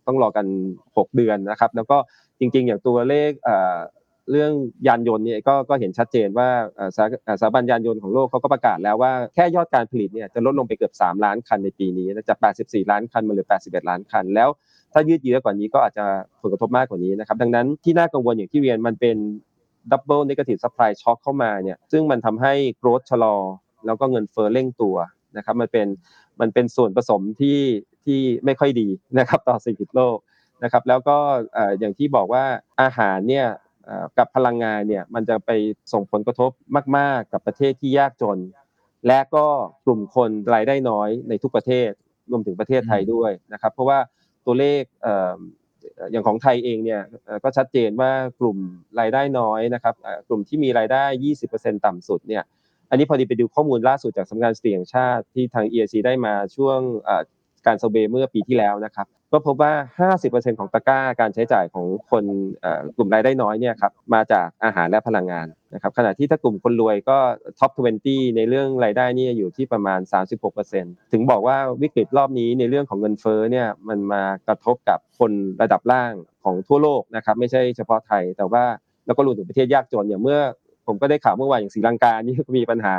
[0.06, 0.46] ต้องรอกัน
[0.86, 1.98] 6 เดือนนะครับ แล้วก็
[2.40, 3.32] จริง ๆ อย่างตัวเลข
[4.32, 4.52] เรื่อง
[4.88, 6.50] ยานยนต์เนี่ยก็ก็เห็นชัดเจนว่า
[7.42, 14.50] สถาบันยานยนต์ของโลกเขาก็ประกาศแล้วว่าแค่ยอดการผลิตเนี่ยจะลดลงไปเกือบ 3 ล้านคันในปีนี้นะจาก 84 ล้านคันมาเหลือ 81 ล้านคันแล้ว
[15.00, 16.06] ถ้ายืดเยื้อกว่านี้ก็อาจจะ
[16.42, 19.18] ผลกระทบมากกว่านี้นะครับ ดังนั้นที่น่ากังวลอย่างที่เรียนมันเป็น
[19.92, 23.36] double negative supply shock เข้ามาเนี่ยซึ่งมันทำให้ growth ชะลอ
[23.86, 24.96] แล้วก็เงินเฟ้อเร่งตัว
[25.38, 25.88] นะครับมันเป็น
[26.40, 27.60] มันเป็นส่วนผสมที่
[28.06, 28.88] ที่ไม่ค่อยดี
[29.20, 30.18] นะครับต่อเศรษฐกิจโลก
[30.64, 31.18] นะครับแล้วก็
[31.80, 32.46] อย่างที่บอกว่า
[32.82, 33.48] อาหารเนี่ย
[34.18, 35.52] กับพลังงานเนี่ยมันจะไป
[35.94, 36.52] ส่งผลกระทบ
[36.98, 38.38] มาก ๆ กับประเทศที่ยากจน
[39.08, 39.46] และก็
[39.86, 41.90] กลุ่มคนรายได้น้อยในทุกประเทศ
[42.32, 44.00] รวมถึงประเทศไทยด้วยนะครับเพราะว่า
[44.48, 45.08] ตัวเลขเอ
[46.12, 47.02] อย่างของไทยเองเนี่ย
[47.44, 48.58] ก็ชัดเจนว่ากลุ่ม
[49.00, 49.96] รายได้น้อยนะครับ
[50.28, 51.04] กลุ่มที่มีรายได้
[51.46, 52.44] 20%ต่ำสุดเนี่ย
[52.90, 56.80] อันนี้พอดีไปดูข้อมูลล่าสุดจากสำนักงานสถิติแห่งชาติที่ทาง e อ c ได้มาช่วง
[57.66, 59.74] การเซอร์เบเมื่อปีที่แล้วนะครับ ก็พบว่า
[60.24, 62.24] 50%ของตะกร้าการใช้จ่ายของคน
[62.62, 67.18] เอ่อกลุ่มรายได้น้อยเนี่ยครับมาจากอาหารและพลังงานนะครับขณะที่ถ้ากลุ่มคนรวยก็
[67.60, 67.72] ท็อป
[68.06, 70.00] 20 ในเรื่องรายได้เนี่ยอยู่ที่ประมาณ
[70.56, 75.32] 36%ถึงบอกว่าวิกฤตรอบนี้ในเรื่องของเงินเฟ้อเนี่ยมันมากระทบกับคน
[75.62, 78.64] ระดับล่างของทั่วโลกนะครับไม่ใช่เฉพาะไทย แต่ว่า
[79.06, 80.40] แล้วก็รวมถึงประเทศยากจนอย่างเมื่อ
[80.88, 82.96] ผมก็ได้ข่าวเมื่อวานอย่างศรีลังกานี่ก็มีปัญหา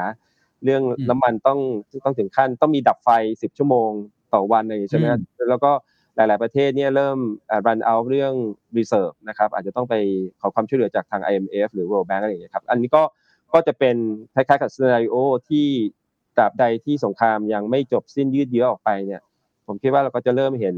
[0.64, 1.58] เรื่องอืมน้ำมันต้อง
[2.04, 3.08] ต้องถึงขั้นต้องมีดับไฟ
[3.40, 3.90] 10 ชั่วโมง
[4.34, 5.18] ต่อวันอะไรอย่างงี้ใช่ไหมฮะ
[5.50, 5.72] แล้วก็
[6.18, 8.34] หลาย ๆ ประเทศเนี่ยเริ่มเอ่อ run out เรื่อง
[8.76, 9.94] reserve นะครับอาจจะต้องไป
[10.40, 13.02] ขอความช่วยเหลือจากทาง IMF หรือ World Bank อะไรอย่างเงี้ยครับอันนี้ก็
[13.52, 13.96] ก็จะเป็น
[14.34, 15.16] คล้ายๆกับ scenario
[15.48, 15.66] ที่
[16.36, 19.22] ตราบใดที่สงครามยังไม่จบสิ้นยืดเยื้อออกไปเนี่ย
[19.68, 20.76] ผมคิดว่าเราก็จะเริ่มเห็น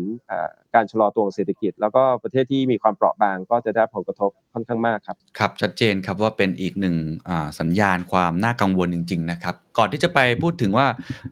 [0.75, 6.97] การชะลอตัวของเศรษฐกิจ แล้วก็ประเทศที่มีความเปราะบางก็จะได้ผลกระทบค่อนข้างมากครับครับชัดเจนครับว่าเป็นอีกหนึ่ง
[7.61, 10.87] สัญญาณความน่ากังวลจริง ๆ นะครับ ก่อนที่จะไปพูดถึงว่า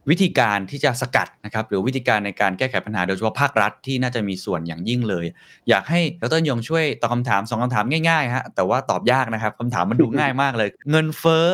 [0.09, 5.25] วิธีการที่จะสกัดนะครับ หรือวิธีการในการแก้ไขปัญหาโดยเฉพาะภาครัฐที่น่าจะมีส่วนอย่างยิ่งเลย
[5.69, 11.45] อยากให้ดรยงช่วยตอบคำถามสองคำถามง่ายๆฮะแต่ว่าตอบยากนะครับคำถามมันดูง่ายมากเลย เงินเฟ้อ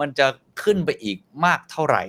[0.00, 0.26] มันจะ
[0.62, 2.02] ขึ้นไปอีกมากเท่าไหร่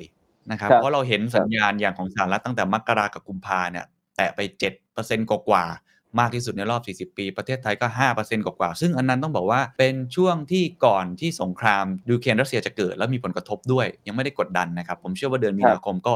[0.52, 4.40] นะครับครับ เพราะเราเห็นสัญญาณอย่างของสหรัฐตั้งแต่มกรากับกุมภาเนี่ยแตะไป
[4.86, 16.14] 7%กว่าๆมากที่สุดในรอบ 40 ปี ประเทศไทยก็ 5%กว่าๆซึ่งอันนั้นต้องบอกว่าเป็นช่วงที่ก่อนที่สงครามยูเครนรัสเซียจะเกิด แล้วมีผลกระทบด้วย ยังไม่ได้กดดันนะครับ ผมเชื่อว่าเดือนมีนาคมก็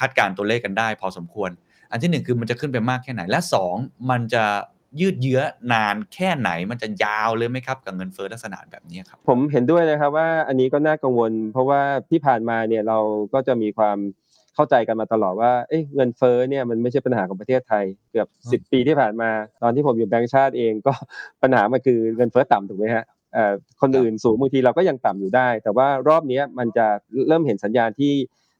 [0.00, 1.50] คาดการณ์ตัวเลขกันได้ พอสมควร
[1.90, 3.74] อันที่หนึ่งคือมันจะขึ้นไปมากแค่ไหน และสอง
[4.10, 4.44] มันจะ
[5.00, 5.40] ยืดเยื้อ
[5.72, 12.98] นานแค่ไหนมันจะยาวเลยไหมครับกับเงินเฟ้อลักษณะแบบนี้ครับผมเห็นด้วยนะครับว่าอันนี้ก็น่ากังวล เพราะว่าที่ผ่านมาเนี่ยเรา
[13.34, 13.98] ก็จะมีความ
[14.54, 19.30] เข้าใจกันมาตลอดว่าเอ้ยเงินเฟ้อเนี่ยมันไม่ใช่ปัญหาของประเทศไทย เกือบอืมสิบปีที่ผ่านมา
[19.62, 20.92] ตอนที่ผมอยู่แบงก์ชาติเองก็
[21.42, 26.86] ปัญหามันคือเงินเฟ้อต่ำถูกไหมฮะเอ่อคนอื่นสูงบางทีเราก็ยังต่ำอยู่ได้ แต่ว่ารอบเนี้ยมันจะ
[27.28, 28.12] เริ่มเห็นสัญญาณที่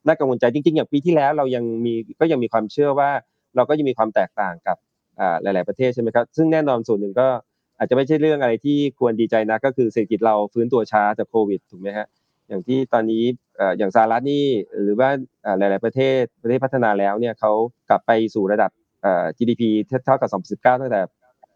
[0.07, 3.11] น่ากังวลใจจริงๆ อย่างปีที่แล้วเรายังมีก็ยังมีความเชื่อว่า
[3.57, 4.88] เราก็ยังมีความแตกต่างกับอ่า
[5.42, 7.28] หลาย ๆประเทศใช่ไหมครับซึ่งแน่นอนส่วนหนึ่งก็
[7.78, 12.07] อาจจะไม่ใช่เรื่องอะไรที่ควรดีใจนะก็คือเศรษฐกิจเราฟื้นตัวช้าจากโควิดถูกไหมฮะ
[12.48, 13.24] อย่างที่ตอนนี้
[13.78, 14.44] อย่างสหรัฐนี่
[14.83, 15.11] หรือว่า
[15.42, 17.52] เอ่อหลาย ๆประเทศประเทศพัฒนาแล้วเนี่ยเขา
[17.90, 18.70] กลับไปสู่ระดับ
[19.38, 19.62] GDP
[20.04, 21.00] เท่ากับ 2019 ตั้งแต่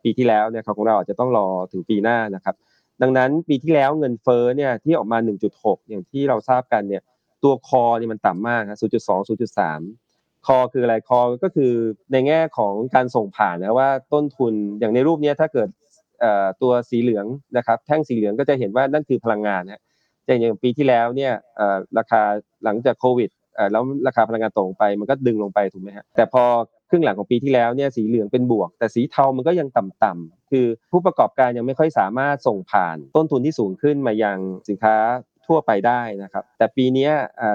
[0.02, 2.54] ปีที่แล้วเนี่ยของเราอาจจะต้องรอถึงปีหน้านะครับ
[3.02, 5.18] ดังนั้นปีที่แล้วเงินเฟ้อเนี่ยที่ออกมา
[5.54, 7.02] 1.6 อย่างที่เราทราบกันเนี่ย
[7.42, 10.01] ตัวคอเนี่ยมันต่ำมากครับ0.2 0.3
[10.46, 11.72] คอคืออะไรคอก็คือ
[12.12, 15.68] ในแง่ของการส่งผ่านนะว่าต้นทุนอย่างในรูปนี้ถ้าเกิด
[16.62, 17.26] ตัวสีเหลือง
[17.56, 19.82] นะครับแท่งสีเหลืองก็จะเห็นว่านั่นคือพลังงานนะ
[20.24, 21.32] แต่อย่างปีที่แล้วเนี่ย
[21.98, 22.22] ราคา
[22.64, 23.30] หลังจากโควิด
[23.72, 26.44] แล้วราคาพลังงานตกลงไปมันก็ดึงลงไปถูกไหมฮะแต่พอ
[26.90, 34.96] ครึ่งหลังของปีที่แล้วเนี่ยสีเหลืองเป็นบวก แต่สีเทามันก็ยังต่ำๆคือผู้ประกอบการยังไม่ค่อยสามารถส่งผ่านต้นทุนที่สูงขึ้นมายังสินค้า
[35.46, 37.08] ทั่วไปได้นะครับ แต่ปีนี้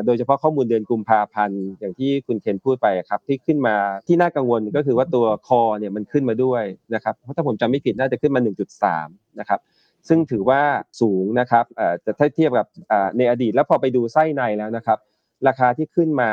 [0.05, 3.75] โดยเฉพาะข้อมูลเดือนกุมภาพันธ์อย่างที่คุณเคนพูดไปครับที่ขึ้นมา
[4.07, 8.41] ที่น่ากังวลก็คือว่าตัวคอเนี่ยมันขึ้นมาด้วยนะครับเพราะถ้าผมจำไม่ผิดน่าจะขึ้นมา
[8.89, 9.59] 1.3 นะครับ
[10.07, 10.61] ซึ่งถือว่า
[11.01, 12.67] สูงนะครับเอ่อแต่ถ้าเทียบกับ
[13.17, 14.97] ในอดีต แล้วพอไปดูไส้ในแล้วนะครับ
[15.47, 16.31] ราคาที่ขึ้นมา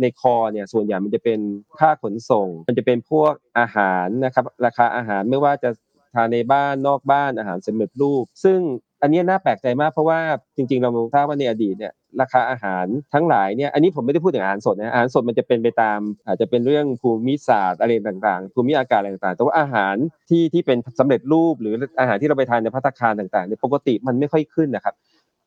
[0.00, 1.40] ในคอเนี่ยส่วนใหญ่มันจะเป็น
[1.78, 5.70] ค่าขนส่ง มันจะเป็นพวกอาหารนะครับราคาอาหารไม่ว่าจะ
[6.14, 8.60] ทานในบ้านนอกบ้านอาหารสำเร็จรูป ซึ่ง
[9.02, 10.18] อันนี้น่าแปลกใจมากเพราะว่า
[10.56, 19.94] จริง ๆ เราทราบว่าในอดีตเนี่ยราคาอาหารทั้งหลายเนี่ยอันนี้ผมไม่ได้พูดถึงอาหารสดนะอาหารสดมันจะเป็นไปตาม อาจจะเป็นเรื่องภูมิศาสตร์อะไรต่างๆ ภูมิอากาศอะไรต่างๆ แต่ว่าอาหาร
[20.30, 24.94] ที่ที่เป็นสำเร็จรูปหรืออาหารที่เราไปทานในพัตตาคารต่างๆเนี่ยปกติมันไม่ค่อยขึ้นนะครับ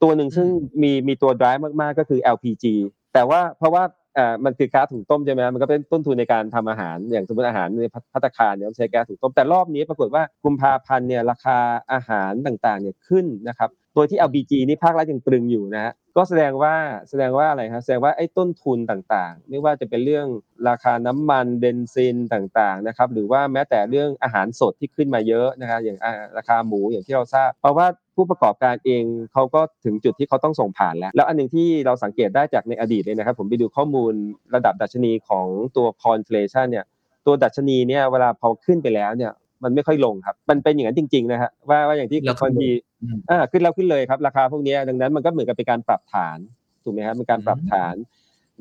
[0.01, 0.47] ตัวหนึ่งซึ่ง
[0.81, 2.65] มีมีตัว drive มากๆก็คือ LPG
[3.13, 3.83] แต่ว่าเพราะว่า
[4.17, 11.58] อ่ามันคือก๊าซถุงต้มใช่ไหมมันก็เป็นต้นทุนในการทำอาหารอย่างสมมติอาหารในพัตคารเนี่ยต้องใช้แก๊สถุงต้มแต่รอบนี้ปรากฏว่ากุมภาพันธ์เนี่ยราคา
[11.93, 16.75] อาหารต่างๆเนี่ยขึ้นนะครับโดยที่ LPG นี่ภาครัฐยังตรึงอยู่นะฮะก็แสดงว่า
[17.10, 20.28] แสดงว่าอะไรครับแสดงว่าไอ้ต้นทุนต่างๆ ไม่ว่าจะเป็นเรื่อง
[20.69, 25.97] ราคาน้ำมันเบนซินต่างๆนะครับหรือว่าแม้แต่เรื่องอาหารสดที่ขึ้นมาเยอะนะครับอย่าง
[26.38, 34.13] ราคาหมูอย่างที่เราทราบเพราะว่า ผู้ประกอบการเองเขาก็ถึงจุดที่เขาต้องส่งผ่านแล้ว แล้วอันหนึ่งที่เราสังเกตได้จากในอดีตเลยนะครับ ผมไปดูข้อมูล
[34.56, 36.86] ระดับดัชนีของตัว core inflation เนี่ย
[37.25, 39.32] ตัวดัชนีเนี่ยเวลาพอขึ้นไปแล้วเนี่ย
[39.63, 42.69] มันไม่ค่อยลงครับมันเป็นอย่างนั้นจริงๆนะฮะว่าว่าอย่างที่แล้วขึ้บานงที
[43.04, 46.38] อืมอ่าขึ้นแล้วขึ้นเลยครับราคาพวกเนี้ยดังนั้นมันก็เหมือนกับเป็นการปรับฐาน
[46.84, 47.95] ถูกไหมครับเป็นการปรับฐาน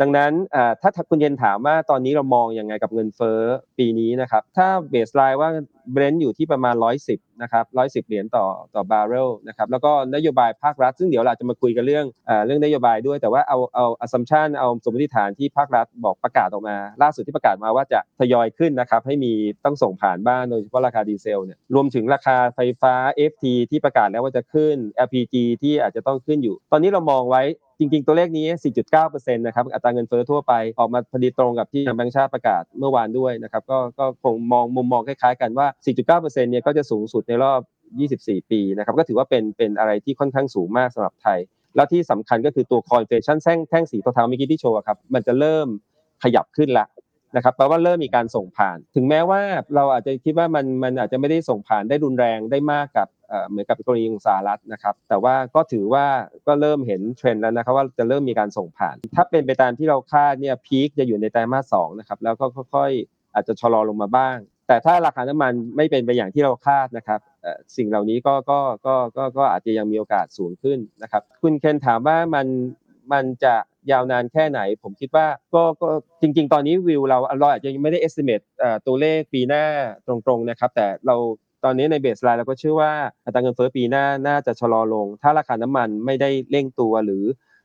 [0.00, 0.33] ดังนั้น
[0.83, 3.40] ถ้าคุณเคนถามว่าตอนนี้เรามองยังไงกับเงินเฟ้อ
[3.78, 5.50] ปีนี้นะครับ ถ้า baseline ว่า
[5.92, 6.74] เบรนท์อยู่ที่ประมาณ
[7.09, 7.64] 110นะครับ
[8.04, 19.33] 110 เหรียญต่อต่อบาร์เรลนะครับแล้วก็นโยบายภาครัฐ ซึ่งเดี๋ยวเราจะมาคุยกันเรื่องอเรื่องนโยบายด้วยแต่ว่าเอาเอา assumption เอาสมมติฐานที่ภาครัฐบอกประกาศออกมา ล่าสุดที่ประกาศมาว่าจะทยอยขึ้นนะครับให้มี
[19.64, 22.94] ต้องส่งผ่านบ้างโดยเฉพาะราคาดีเซลเนี่ยรวมถึงราคาไฟฟ้า
[23.30, 24.76] FT ที่ประกาศแล้วว่าจะขึ้น
[25.07, 27.42] LPG ที่อาจจะต้องขึ้นอยู่ ตอนนี้เรามองไว้
[27.79, 28.47] จริงๆ ตัวเลขนี้
[28.93, 35.67] 4.9%นะครับอัตราเงินเฟ้อทั่วไปออกมาพอดีตรงกับที่ทางแบงก์ชาติประกาศเมื่อวานด้วยนะครับก็ก็คงมองมุมมองคล้ายๆกันว่า
[36.05, 37.61] 4.9%เนี่ยก็จะสูงสุดในรอบ
[38.05, 41.39] 24 ปีนะครับก็ถือว่าเป็นเป็นอะไรที่ค่อนข้างสูงมากสำหรับไทย
[41.77, 45.67] แล้วที่สำคัญก็คือตัว core inflation แท่งแท่งสีเทาเมื่อกี้ที่โชว์ครับมันจะเริ่ม
[46.23, 46.87] ขยับขึ้นละ
[47.37, 49.41] นะครับแปลว่าเริ่มมีการส่งผ่าน ถึงแม้ว่า
[49.75, 53.09] เราอาจจะคิดว่ามันมันอาจจะไม่ได้ส่งผ่านได้รุนแรงได้มากกับ
[53.49, 56.07] เหมือนกับกรณีของสหรัฐนะครับ แต่ว่าก็ถือว่า
[56.47, 64.37] ก็เริ่มเห็นเทรนด์แล้วนะครับว่าจะเริ่มมีการส่งผ่าน ถ้าเป็นไปตามที่เราคาดเนี่ยพีคจะอยู่ในไตรมาสสองนะครับแล้วก็ค่อยๆอาจจะชะลอลงมาบ้าง
[64.69, 67.21] แต่ถ้าราคาน้ำมันไม่เป็นไปอย่างที่เราคาดนะครับ
[67.77, 72.47] สิ่งเหล่านี้ก็ก็ก็ก็ก็อาจจะยังมีโอกาสสูงขึ้นนะครับ คุณเคนถามว่ามัน
[73.13, 73.55] มันจะ
[73.91, 75.89] ยาวนานแค่ไหน ผมคิดว่าก็ก็
[76.21, 79.65] จริง ๆ ตอนนี้วิวเราเราอาจจะยังไม่ได้ estimate เอ่อตัวเลขปีหน้า
[80.07, 81.17] ตรงๆนะครับ แต่เรา
[81.64, 82.92] ตอนนี้ในเบสไลน์เราก็เชื่อว่า
[83.24, 87.24] อัตราเงินเฟ้อปีหน้าน่าจะชะลอลง ถ้าราคาน้ำมันไม่ได้เร่งตัวหรือ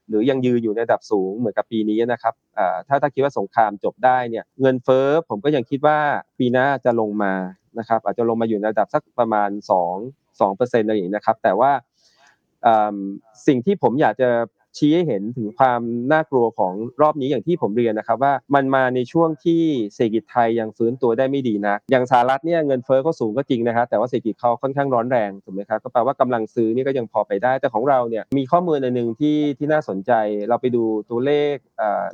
[0.10, 2.34] หรือยังยืนอยู่ในระดับสูงเหมือนกับปีนี้นะครับ
[2.88, 5.98] ถ้าถ้าคิดว่าสงครามจบได้เนี่ยเงินเฟ้อผมก็ยังคิดว่า
[6.40, 7.34] ปีหน้าจะลงมา
[7.80, 9.50] นะครับอาจจะลงมาอยู่ในระดับสักประมาณ
[9.90, 11.72] 2 2เปอร์เซ็นต์อะไรอย่างนี้นะครับแต่ว่า
[13.48, 14.30] สิ่งที่ผมอยากจะ
[14.78, 19.62] ชี้ให้เห็นถึงความน่ากลัวของรอบนี้อย่างที่ผมเรียนนะครับว่ามันมาในช่วงที่
[19.94, 30.12] เศรษฐกิจไทยยังฟื้นตัวได้ไม่ดีนัก อย่างสหรัฐเนี่ยเงินเฟ้อก็สูงก็จริงนะครับแต่ว่าเศรษฐกิจเขาค่อนข้างร้อนแรงถูกไหมครับก็แปลว่ากำลังซื้อนี่ก็ยังพอไปได้ แต่ของเราเนี่ยมีข้อมูลอันหนึ่งที่ที่น่าสนใจ
[30.50, 31.56] เราไปดูตัวเลข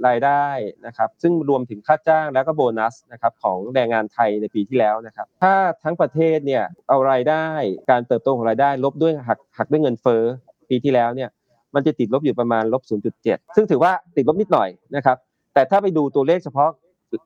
[0.08, 0.46] รายได้
[0.86, 7.48] นะครับซึ่งรวมถึงค่าจ้างแล้วก็โบนัสนะครับของแรงงานไทยในปีที่แล้วนะครับถ้าทั้งประเทศเนี่ยเอารายได้
[7.91, 10.24] การเติบโตของรายได้ลบด้วยหักหักด้วยเงินเฟ้อ
[10.70, 11.30] ปีที่แล้วเนี่ย
[11.76, 12.82] มันจะติดลบอยู่ประมาณลบ
[13.20, 15.18] 0.7 ซึ่งถือว่าติดลบนิดหน่อยนะครับ
[15.54, 16.70] แต่ถ้าไปดูตัวเลขเฉพาะ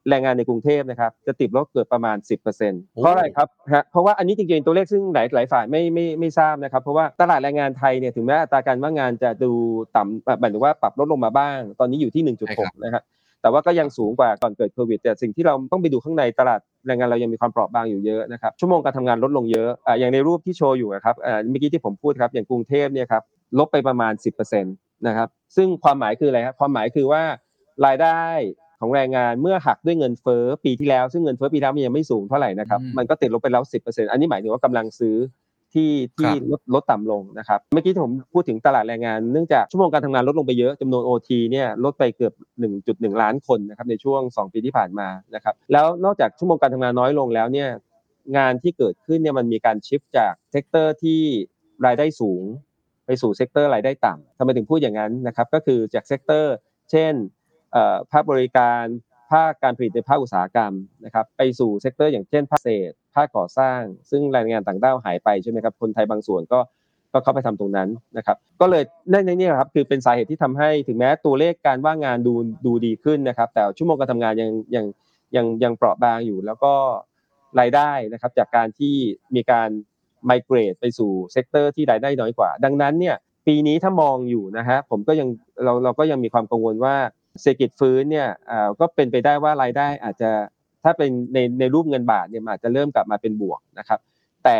[0.10, 2.18] แรงงานในกรุงเทพนะครับ จะติดลบเกือบประมาณ
[2.56, 9.52] 10%เพราะอะไรครับฮะเพราะว่าอันนี้จริงๆตัวเลขซึ่งหลายหลายฝ่ายไม่ไม่ไม่ทราบนะครับ เพราะว่าตลาดแรงงานไทยเนี่ยถึงแม้อัตราการว่างงานจะดู
[9.96, 13.04] ต่ำหมายถึงว่าปรับลดลงมาบ้าง ตอนนี้อยู่ที่ 1.6 นะครับ
[13.42, 23.24] แต่ว่าก็ยังสูงกว่าก่อนเกิดโควิดแต่สิ่งที่เราต้องไปดูข้างในตลาดแรงงานเรายังมีความเปราะบางอยู่เยอะนะครับชั่วโมงการทำงานลดลงเยอะอ่าอย่างในรูปที่โชว์อยู่อะครับอ่าเมื่อกี้ที่ผมพูดครับอย่างกรุงเทพเนี่ยครับ
[23.58, 27.24] ลบไปประมาณ 10%นะครับ ซึ่งความหมายคืออะไรครับ ความหมายคือว่า
[27.86, 28.22] รายได้
[28.80, 35.16] ของแรงงานเมื่อหักด้วยเงินเฟ้อปีที่แล้ว ซึ่งเงินเฟ้อปีที่แล้วมันยังไม่สูงเท่าไหร่นะครับอืมมันก็ติดลบไปแล้ว 10%อันนี้หมายถึงว่ากำลังซื้อ
[35.74, 42.34] ที่ที่ครับลดลดต่ำลงนะครับ เมื่อกี้ที่ผมพูดถึงตลาดแรงงาน เนื่องจากชั่วโมงการทำงานลดลงไปเยอะจำนวน OT เนี่ยลดไปเกือบ
[42.78, 47.70] 1.1 ล้านคนนะครับในช่วง 2 ปีที่ผ่านมานะครับ แล้วนอกจากชั่วโมงการทำงานน้อยลงแล้วเนี่ย
[48.38, 51.22] งานที่เกิดขึ้นเนี่ยมันมีการ shift จาก sector ที่
[51.86, 52.44] รายได้สูง
[53.10, 56.56] ไปสู่ sector รายได้ต่ำทำไมถึงพูดอย่างนั้นนะครับก็คือจาก sector
[56.92, 57.14] เช่น
[58.12, 58.84] ภาคบริการ
[59.32, 60.74] ภาคการผลิตในภาคอุตสาหกรรม
[61.06, 66.60] นะครับไปสู่ sector อย่างเช่นภาคเกษตรภาคก่อสร้าง ซึ่งแรงงานต่างด้าวหายไปใช่ไหมครับคนไทยบางส่วนก็
[67.14, 72.34] ก็เข้าไปทำตรงนั้นนะครับก็เลยนั่นนี่ครับคือเป็นสาเหตุที่ทำให้ถึงแม้ตัวเลขการว่างงานดู
[72.66, 74.86] ดูดีขึ้นนะครับ แต่ชั่วโมงการทำงานยังยัง
[75.36, 76.74] ยังยังเปราะบางอยู่ แล้วก็
[77.60, 78.96] รายได้นะครับจากการที่
[79.36, 79.70] มีการ
[80.26, 83.16] migrate ไปสู่ sector ที่รายได้น้อยกว่า ดังนั้นเนี่ย
[83.48, 85.28] ปีนี้ถ้ามองอยู่นะฮะผมก็ยัง
[85.64, 86.96] เราเราก็ยังมีความกังวลว่า
[87.42, 90.32] เศรษฐกิจฟื้นเนี่ยอ่าก็เป็นไปได้ว่ารายได้อาจจะ
[90.84, 94.00] ถ้าเป็นในในรูปเงินบาทเนี่ยอาจจะเริ่มกลับมาเป็นบวกนะครับ
[94.46, 94.60] แต่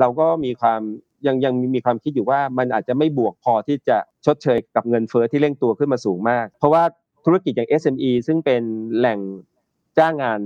[0.00, 0.80] เราก็มีความ
[1.26, 6.82] ยังยังมีความคิดอยู่ว่ามันอาจจะไม่บวกพอที่จะชดเชยกับเงินเฟ้อที่เร่งตัวขึ้นมาสูงมาก เพราะว่า
[7.24, 8.62] ธุรกิจอย่าง SME ซึ่งเป็น
[8.98, 9.18] แหล่ง
[9.98, 10.40] จ้างงาน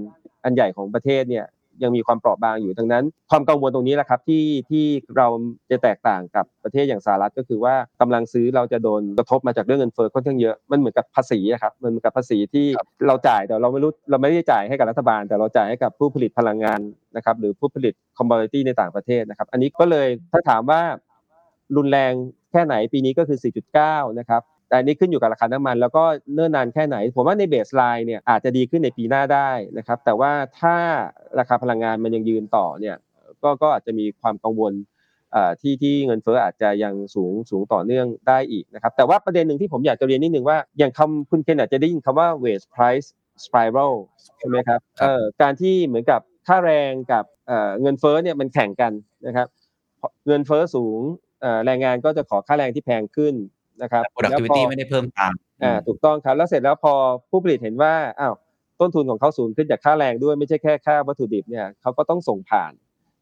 [0.44, 1.46] อันใหญ่ของประเทศเนี่ย
[1.82, 4.84] ยังมีความเปราะบางอยู่ดังนั้น ความกังวลตรงนี้แหละครับที่ที่
[5.16, 5.26] เรา
[5.70, 12.66] จะแตกต่างกับประเทศอย่างสหรัฐก็คือว่ากำลังซื้อเราจะโดนกระทบมาจากเรื่องเงินเฟ้อค่อนข้างเยอะมันเหมือนกับภาษีครับมันเหมือนกับภาษีที่
[13.06, 16.80] เราจ่ายแต่เราไม่รู้เราไม่ได้จ่ายให้กับรัฐบาล แต่เราจ่ายให้กับผู้ผลิตพลังงาน
[17.16, 20.80] นะครับหรือผู้ผลิต commodity ในต่างประเทศนะครับ อันนี้ก็เลยถ้าถามว่า
[21.76, 22.12] รุนแรง
[22.50, 23.38] แค่ไหนปีนี้ก็คือ
[23.78, 26.04] 4.9 นะครับ แต่อันนี้ขึ้นอยู่กับราคาน้ำมัน แล้วก็
[26.34, 30.76] เนิ่นนานแค่ไหน ผมว่าใน baseline เนี่ยอาจจะดีขึ้นในปีหน้าได้นะครับแต่ว่าถ้า
[31.38, 32.96] ราคาพลังงานมันยังยืนต่อเนี่ย
[33.42, 34.72] ก็ก็อาจจะมีความกังวล
[35.60, 43.08] ที่ที่เงินเฟ้ออาจจะยังสูงสูงต่อเนื่องได้อีกนะครับแต่ว่าประเด็นหนึ่งที่ผมอยากจะเรียนนิดนึงว่าอย่างคำคุณเคนอาจจะได้ยินคำว่า wage price
[43.44, 43.94] spiral
[44.38, 47.24] ใช่ไหมครับเอ่อการที่เหมือนกับค่าแรงกับ
[47.80, 48.92] เงินเฟ้อเนี่ยมันแข่งกัน
[49.26, 49.46] นะครับ
[50.26, 51.00] เงินเฟ้อสูง
[51.66, 53.34] แรงงานก็จะขอค่าแรงที่แพงขึ้น
[53.82, 56.94] นะครับ productivity ไม่ได้เพิ่มตามอ่าถูกต้องครับ แล้วเสร็จแล้วพอ
[57.30, 58.34] ผู้ผลิตเห็นว่าอ้าว
[58.80, 62.72] ต้นทุนของเขาสูงขึ้นจากค่าแรงด้วยไม่ใช่แค่ค่าวัตถุดิบเนี่ยเขาก็ต้องส่งผ่าน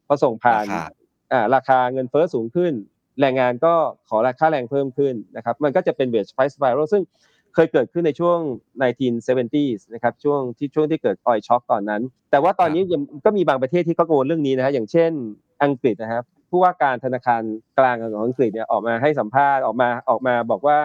[0.06, 0.64] พอส่งผ่าน
[1.32, 2.72] อ่าราคาเงินเฟ้อสูงขึ้น
[3.20, 3.74] แรงงานก็
[4.08, 7.02] ขอราคาแรงเพิ่มขึ้นนะครับมันก็จะเป็น wage price spiral ซึ่ง
[7.54, 8.38] เคยเกิดขึ้นในช่วง
[8.82, 15.10] 1970s นะครับช่วงที่ช่วงที่เกิดออยช็อคตอนนั้น แต่ว่าตอนนี้ยังก็มีบางประเทศที่เขากังวลเรื่องนี้นะฮะอย่างเช่น
[15.62, 17.42] อังกฤษนะครับ ผู้ว่าการธนาคาร
[17.78, 20.78] กลางของอังกฤษเนี่ยออกมาให้สัมภาษณ์ออกมาออกมาบอกว่า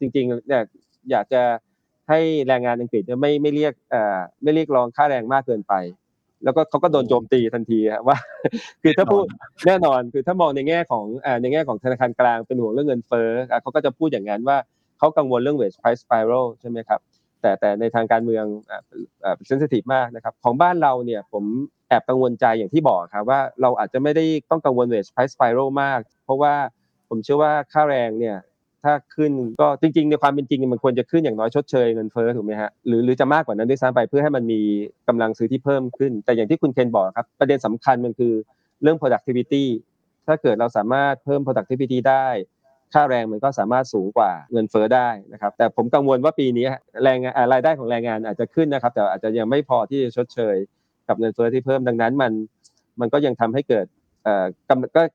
[0.00, 0.62] จริงๆเนี่ย
[1.10, 1.42] อยากจะ
[2.08, 5.74] ให้แรงงานอังกฤษไม่ไม่เรียกเอ่อไม่เรียกร้องค่าแรงมากเกินไป
[6.44, 8.18] แล้วก็เขาก็โดนโจมตีทันทีว่า
[8.82, 9.24] คือถ้าพูด
[9.66, 11.04] แน่นอนคือถ้ามองในแง่ของ
[11.42, 13.30] ในแง่ของธนาคารกลางเป็นห่วงเรื่องเงินเฟ้อ
[13.62, 14.56] เขาก็จะพูดอย่างนั้นว่า
[14.98, 17.00] เขากังวลเรื่อง wage price spiral ใช่ไหมครับ
[17.42, 18.44] แต่แต่ในทางการเมือง
[19.46, 21.44] เซนซิทีฟมากนะครับของบ้านเราเนี่ยผม
[21.88, 26.54] แอบกังวลใจอย่างที่บอกครับว่าเราอาจจะไม่ได้ต้องกังวล wage price spiral มาก เพราะว่า
[27.08, 28.36] ผมเชื่อว่าค่าแรงเนี่ย
[28.84, 34.60] ถ้าขึ้นก็จริง ๆ ในความเป็นจริงมันควรจะขึ้นอย่างน้อยชดเชยเงินเฟ้อถูกไหมฮะหรือหรือจะมากกว่านั้นด้วยซ้ำไปเพื่อให้มันมี
[35.08, 38.32] กำลังซื้อที่เพิ่มขึ้น แต่อย่างที่คุณเคนบอกครับประเด็นสำคัญมันคือ
[38.82, 39.64] เรื่อง productivity
[40.26, 42.26] ถ้าเกิดเราสามารถเพิ่ม productivity ได้
[42.94, 46.66] ค่าแรงมันก็สามารถสูงกว่าเงินเฟ้อได้นะครับแต่ผมกังวลว่าปีนี้
[47.02, 47.18] แรง
[47.52, 50.56] รายได้ของแรงงานอาจจะขึ้นนะครับ แต่อาจจะยังไม่พอที่จะชดเชย
[51.08, 52.32] กับเงินเฟ้อที่เพิ่มดังนั้นมัน
[53.00, 53.86] มันก็ยังทำให้เกิด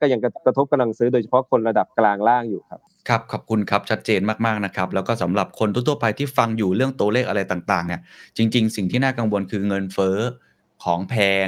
[0.02, 8.02] ก็ยังกระทบกำลังซื้อโดยเฉพาะคนระดับกลางล่างอยู่ครับครับขอบคุณครับชัดเจนมากๆนะครับแล้วก็สำหรับคนทั่วไปที่ฟังอยู่เรื่องตัวเลขอะไรต่างๆเนี่ย
[8.38, 10.18] จริง ๆ สิ่งที่น่ากังวลคือเงินเฟ้อ
[10.84, 11.48] ของแพง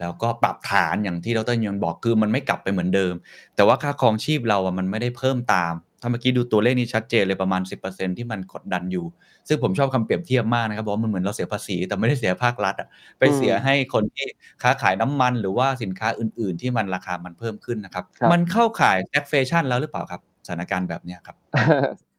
[0.00, 3.14] แล้วก็ปรับฐานอย่างที่ดรยนบอกคือมันไม่กลับไปเหมือนเดิม
[3.56, 9.06] แต่ว่าค่าครองชีพเราอะมันไม่ได้เพิ่มตาม ถ้าเมื่อกี้ดูตัวเลขนี้ชัดเจนเลยประมาณ 10%ที่มันกดดันอยู่
[9.48, 14.26] ซึ่งผมชอบคำเปรียบเทียบมากนะครับเพราะมันเหมือนเราเสียภาษีแต่ไม่ได้เสียภาครัฐอะไปเสียให้คนที่
[14.62, 21.36] ค้าขายน้ำมัน หรือว่าสินค้าอื่น ๆ ที่มันราคามันเพิ่มขึ้นนะครับมันเข้าข่าย stagflation แล้วหรือเปล่าครับสถานการณ์แบบนี้ครับ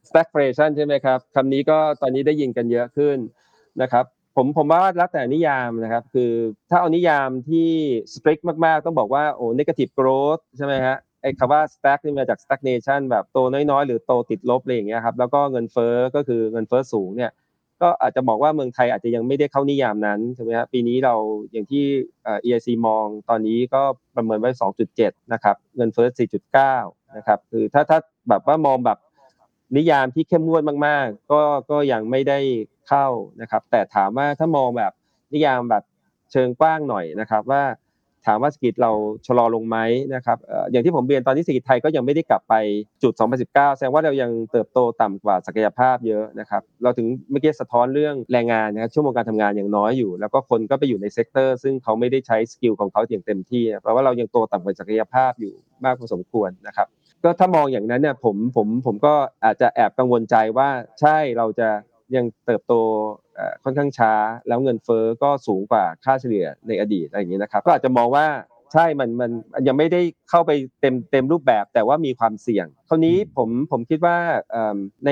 [0.10, 3.18] stagflation ใช่ไหมครับคำนี้ก็ตอนนี้ได้ยินกันเยอะขึ้น
[3.82, 4.06] นะครับ
[4.42, 6.32] ผมผมว่าแล้วแต่นิยามนะครับ คือ
[6.70, 7.70] ถ้าเอานิยามที่
[8.14, 17.32] strict มากๆ ต้องบอกว่าโอ้ negative growth ใช่ไหมฮะไอ้คำว่า stack นี่มาจาก stagnation แบบโตน้อยๆ หรือโตติดลบอะไรอย่างเงี้ยครับแล้วก็เงินเฟ้อก็คือเงินเฟ้อสูงเนี่ย
[17.82, 21.16] ก็อาจจะบอกว่าเมืองไทยอาจจะยังไม่ได้เข้านิยามนั้นใช่ไหมครับปีนี้เรา
[21.52, 21.84] อย่างที่
[22.46, 23.82] EIC มองตอนนี้ก็
[24.16, 24.52] ประเมินไว้
[24.92, 26.08] 2.7 นะครับ เงินเฟ้อ
[26.62, 27.98] 4.9 นะครับคือถ้าถ้า
[28.30, 29.00] แบบว่ามองแบบ
[29.78, 32.40] นิยามที่เข้มงวดมากๆ ก็ก็ยังไม่ได้
[32.90, 33.08] เข้า
[33.42, 34.92] นะครับ แต่ถามว่าถ้ามองแบบ
[35.34, 35.84] นิยามแบบ
[36.32, 37.64] เชิงกว้างหน่อยนะครับ ว่า
[38.28, 38.92] ถามว่าเศรษฐกิจเรา
[39.28, 39.78] ชะลอลงไหม
[40.16, 40.38] นะครับ
[40.72, 42.54] อย่างที่ผมเรียนตอนนี้เศรษฐกิจไทยก็ยังไม่ได้กลับไป
[43.04, 55.54] จุด 2019 แสดงว่าเรายังเติบโตต่ำกว่าศักยภาพเยอะนะครับ เราถึงเมื่อกี้สะท้อนเรื่องแรงงานนะครับชั่วโมงการทำงานอย่างน้อยอยู่ แล้วก็คนก็ไปอยู่ใน sector ซึ่งเขาไม่ได้ใช้ skill ของเขาอย่างเต็มที่เพราะว่าเรายังโตต่ำกว่าศักยภาพอยู่
[55.86, 56.88] มากพอสมควรนะครับ
[57.24, 60.70] ก็ถ้ามองอย่างนั้นเนี่ยผมผมผมก็อาจจะแอบกังวลใจว่า
[61.02, 61.70] ใช่เราจะ
[62.16, 62.74] ยังเติบโต
[63.64, 64.14] ค่อนข้างช้า
[64.48, 68.26] แล้วเงินเฟ้อก็สูงกว่าค่าเฉลี่ยในอดีตอะไรอย่างนี้นะครับ ก็อาจจะมองว่า
[68.74, 69.32] ใช่มันมัน
[69.68, 70.52] ยังไม่ได้เข้าไป
[70.82, 74.18] เต็มเต็มรูปแบบแต่ว่ามีความเสี่ยงคราวนี้ผมผมคิดว่า
[75.06, 75.12] ใน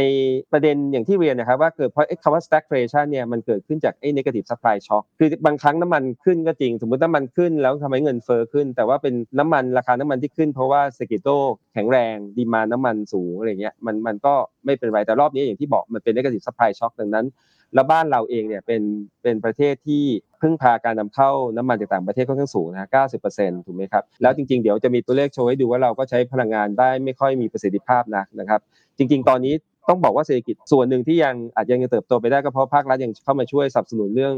[0.51, 11.29] ประเด็นอย่างที่เรียนนะครับว่าเกิดเพราะคำว่า stagflation เนี่ยมันเกิดขึ้นจากไอ้ negative supply shock คือบางครั้งน้ำมันขึ้นก็จริง สมมติน้ำมันขึ้นแล้วทำให้เงินเฟ้อขึ้น แต่ว่าเป็นน้ำมันราคาน้ำมันที่ขึ้นเพราะว่าเศรษฐกิจโต
[11.73, 14.33] แข็งแรงดีมาน้ำมันสูงอะไรเงี้ยมันมันก็
[14.65, 17.27] ไม่เป็นไรแต่รอบนี้อย่างที่บอกมันเป็น negative supply shock ดังนั้น
[17.73, 18.81] แล้วบ้านเราเองเนี่ยเป็น
[19.23, 20.03] เป็นประเทศที่
[20.41, 22.89] พึ่งพาการนำเข้าน้ำมันจากต่างประเทศค่อนข้างสูงนะ
[23.27, 28.59] 90%ถูกไหมครับ แล้วจริงๆ เดี๋ยวจะมีตัวเลขโชว์ให้ดูว่าเราก็ใช้พลังงานได้ไม่ค่อยมีประสิทธิภาพนักนะครับ
[28.97, 29.53] จริงๆ ตอนนี้
[29.89, 34.33] ต้องบอกว่าเศรษฐกิจส่วนหนึ่งที่ยังอาจจะยังเติบโตไปได้ก็เพราะภาครัฐยังเข้ามาช่วยสนับสนุนเรื่อง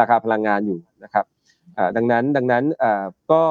[0.00, 1.24] ราคาพลังงานอยู่นะครับ
[1.96, 2.64] ดังนั้นดังนั้น
[3.32, 3.42] ก็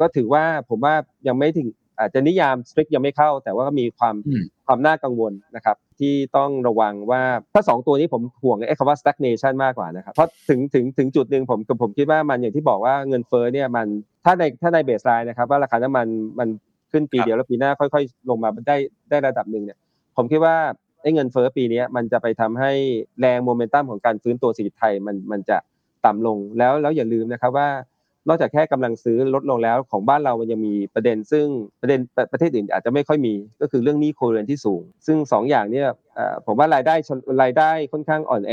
[0.00, 0.94] ก็ถือว่าผมว่า
[1.26, 1.68] ยังไม่ถึง
[2.02, 7.22] อาจจะนิยาม strict ยังไม่เข้า แต่ว่าก็มีความอืมความน่ากังวลนะครับที่ต้องระวังว่า
[7.54, 13.86] ถ้าสองตัวนี้ผมห่วงไอ้คำว่า stagnation มากกว่านะครับเพราะถึงถึงถึงจุดหนึ่งผมผมคิดว่ามันอย่างที่บอกว่าเงินเฟ้อเนี่ยมัน
[14.24, 16.06] ถ้าในถ้าในเบสไลน์นะครับว่าราคาน้ำมัน
[16.38, 16.48] มัน
[16.92, 18.76] ขึ้นปีครับเดียวแล้วปีหน้าค่อย ๆ ลงมาได้
[19.10, 19.78] ได้ระดับหนึ่งเนี่ย
[20.16, 20.56] ผมคิดว่า
[21.02, 22.72] ไอ้เงินเฟ้อปีเนี้ยมันจะไปทำให้
[23.20, 25.58] แรงโมเมนตัมของการฟื้นตัวเศรษฐกิจไทยมันมันจะ
[26.04, 27.68] ต่ำลงแล้วแล้วอย่าลืมนะครับว่า
[28.28, 31.46] นอกจากแค่กำลังซื้อลดลงแล้วของบ้านเรามันยังมีประเด็น ซึ่ง
[31.80, 35.88] ประเด็นประประเทศอื่นอาจจะไม่ค่อยมีก็คือเรื่องหนี้ครัวเรือนที่สูง ซึ่งสองอย่างเนี่ย
[36.46, 36.94] ผมว่ารายได้
[37.42, 38.52] รายได้ค่อนข้างอ่อนแอ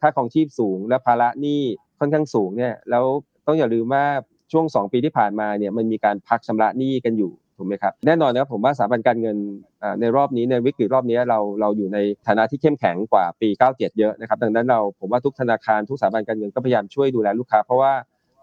[0.00, 1.62] ค่าของชีพสูง และภาระหนี้
[2.00, 3.04] ค่อนข้างสูงเนี่ยแล้ว
[3.46, 4.04] ต้องอย่าลืมว่า
[4.52, 9.36] ช่วง 2 ปีที่ผ่านมาเนี่ยมันมีการพักชำระหนี้กันอยู่ถูกไหมครับแน่นอนนะครับผมว่าสถาบันการเงิน
[10.00, 17.92] ในรอบนี้ในวิกฤตรอบนี้เราเราอยู่ในฐานะที่เข้มแข็งกว่าปี 97 เยอะนะครับดังนั้นเราผมว่าทุกธนาคารทุกสถาบันการเงินก็พยายามช่วยดูแลลูกค้าเพราะว่า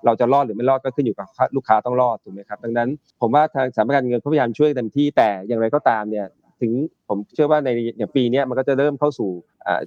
[0.05, 2.89] เราจะรอดหรือไม่รอดก็ขึ้นอยู่กับลูกค้าต้องรอดถูกไหมครับดังนั้น
[3.21, 6.27] ผมว่าทางสถาบันการเงินเขาพยายามช่วยเต็มที่แต่อย่างไรก็ตามเนี่ย
[6.62, 6.71] ถึง
[7.07, 9.31] ผมเชื่อว่าในอย่างปีนี้มันก็จะเริ่มเข้าสู่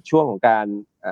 [0.09, 0.65] ช่วงของการ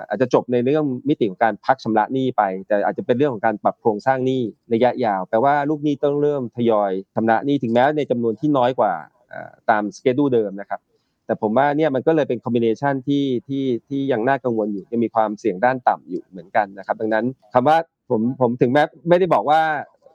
[0.09, 4.41] อาจจะจบในเรื่องมิติของการพักชำระหนี้ไป แต่อาจจะเป็นเรื่องของการปรับโครงสร้างหนี้
[4.73, 8.93] ระยะยาวแปลว่าลูกหนี้ต้องเริ่มทยอยชำระหนี้ถึงแม้ในจำนวนที่น้อยกว่า
[9.33, 10.79] อ่าตาม schedule เดิมนะครับ
[11.25, 17.77] แต่ผมว่าเนี่ยมันก็เลยเป็น combination ที่ที่ที่ยังน่ากังวลอยู่ยังมีความเสี่ยงด้านต่ำอยู่เหมือนกันนะครับ ดังนั้นคำว่า
[18.09, 19.61] ผมผมถึงแม้ไม่ได้บอกว่า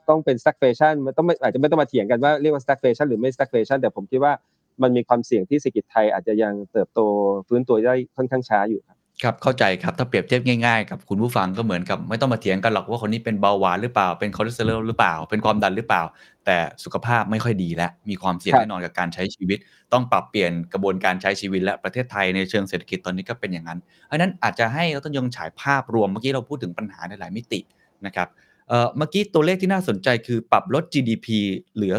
[0.09, 4.33] ต้องเป็น stagflation มันต้องไม่อาจจะไม่ต้องมาเถียงกันว่าเรียกว่า stagflation หรือไม่ stagflation แต่ผมคิดว่า
[4.81, 6.99] มันมีความเสี่ยงที่เศรษฐกิจไทยอาจจะยังเติบโต
[7.47, 16.03] ฟื้นตัวได้ค่อนข้างช้าอยู่ครับครับเข้าใจครับถ้าเปรียบเทียบง่ายๆ กับคุณผู้ฟังก็เหมือนกับไม่ต้องมาเถียงกันหรอกว่าคนนี้เป็นเบาหวานหรือเปล่าเป็นคอเลสเตอรอลหรือเปล่า เป็นความดันหรือเปล่า
[16.45, 19.57] แต่สุขภาพไม่ค่อยดีและมีความเสี่ยงครับแน่นอนกับการใช้ชีวิต
[19.93, 27.59] ต้องปรับเปลี่ยนกระบวนการใช้ชีวิตและประเทศไทยในเชิงเศรษฐกิจตอนนี้ก็เป็นอย่างนั้นเพราะฉะนั้นอาจจะให้เราต้องยงฉายภาพรวมเมื่อกี้เราพูดถึงปัญหาในหลายมิติ
[28.07, 28.29] นะครับ
[28.69, 31.27] เมื่อกี้ตัวเลขที่น่าสนใจคือปรับลด GDP
[31.75, 31.95] เหลือ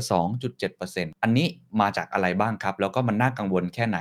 [0.59, 1.47] 2.7%อันนี้
[1.81, 3.99] มาจากอะไรบ้างครับ แล้วก็มันน่ากังวลแค่ไหน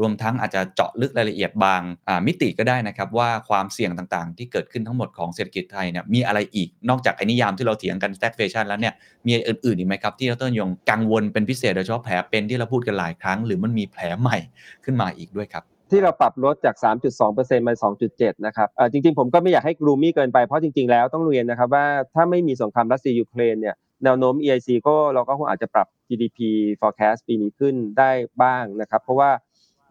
[0.00, 8.94] รวมทั้งอาจจะเจาะลึกรายละเอียดบางามิติก็ได้นะครับ ว่าความเสี่ยงต่างๆ ที่เกิดขึ้นทั้งหมดของเศรษฐกิจไทยเนี่ยมีอะไรอีกนอกจากไอ้นิยามที่เราเถียงกัน stagflation แล้วเนี่ย
[9.26, 14.38] มีอื่นๆอีกไหมครับ ที่เราต้องยงกังวลเป็นพิเศษโดยเฉพาะแผลเป็นที่เราพูดกันหลายครั้ง หรือมันมีแผลใหม่
[14.84, 16.74] ขึ้นมาอีกด้วยครับ ที่เราปรับลดจาก
[17.20, 17.74] 3.2%มา
[18.10, 23.74] 2.7 นะครับเอ่อจริงๆ ผมก็ไม่อยากให้กรูมี่เกินไป เพราะจริงๆ แล้วต้องเรียนนะครับว่าถ้าไม่มีสงครามรัสเซียยูเครนเนี่ย
[24.04, 26.38] แนวโน้ม EIC ก็เราก็คงอาจจะปรับ GDP
[26.80, 28.10] forecast ปีนี้ขึ้นได้
[28.42, 29.30] บ้างนะครับ เพราะว่า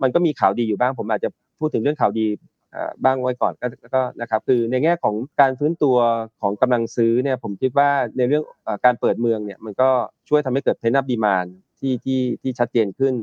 [0.01, 2.27] มันก็มีข่าวดีอยู่บ้าง ผมอาจจะพูดถึงเรื่องข่าวดี
[3.03, 3.53] บ้างไว้ก่อน
[3.95, 5.97] ก็นะครับคือในแง่ของการฟื้นตัว
[6.41, 8.43] ของกำลังซื้อเนี่ยผมคิดว่าในเรื่อง
[8.85, 9.89] การเปิดเมืองเนี่ยมันก็
[10.29, 13.13] ช่วยทำให้เกิด pent up demand ที่ที่ที่ชัดเจนขึ้น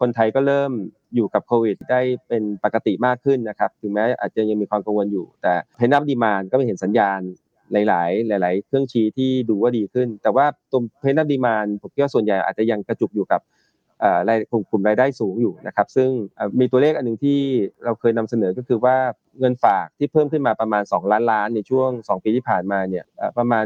[0.00, 0.72] คนไทยก็เริ่ม
[1.14, 7.20] อยู่กับโควิดได้เป็นปกติมากขึ้นนะครับถึงแม้อาจจะยังมีความกังวลอยู่ แต่เพน t ั p ดีมานก็ไม่เห็นสัญญาณ
[7.72, 8.02] หลา
[8.38, 13.40] ย ๆ หลาย ๆ เครื่องชี้ที่ดูว่าดีขึ้น แต่ว่าตัวเพน t ั p ดีมานผมคิดว่าส่วนใหญ่อาจจะยังกระจุกอยู่กับ
[14.28, 16.08] รายกลุ่มกลุ่มรายได้สูงอยู่นะครับ ซึ่ง
[16.60, 17.38] มีตัวเลขอันหนึงที่
[17.84, 18.96] เราเคยนำเสนอก็คือว่า
[19.38, 23.64] เงินฝากที่เพิ่มขึ้นมาประมาณ 2 ล้านล้านในช่วง 2 ปีที่ผ่านมาเนี่ยเอ่อประมาณ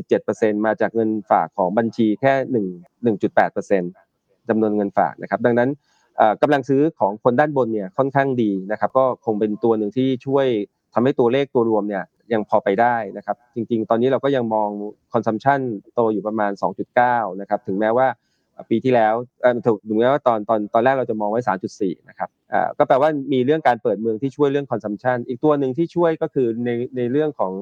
[0.00, 2.34] 87%มาจากเงินฝากของบัญชีแค่
[3.04, 5.70] 1 1.8%จำนวนเงินฝากนะครับ ดังนั้น
[6.42, 10.46] กำลังซื้อของคนด้านบนเนี่ยค่อนข้างดีนะครับก็คงเป็นตัวหนึ่งที่ช่วย
[10.94, 14.68] ทำให้ตัวเลขตัวรวมเนี่ยยังพอไปได้นะครับ จริง ๆ ตอนนี้เราก็ยังมอง
[15.12, 15.60] consumption
[15.94, 16.52] โตอยู่ประมาณ
[16.96, 18.08] 2.9 นะครับ ถึงแม้ว่า
[18.70, 19.14] ปีที่แล้ว
[19.66, 21.40] ถูกถึงแม้ว่าตอนตอนตอนแรกเราจะมองไว้
[21.74, 22.28] 3.4 นะครับ
[22.78, 27.52] ก็แปลว่ามีเรื่องการเปิดเมืองที่ช่วยเรื่อง consumption อีกตัวหนึ่งที่ช่วยก็คือในในเรื่องของ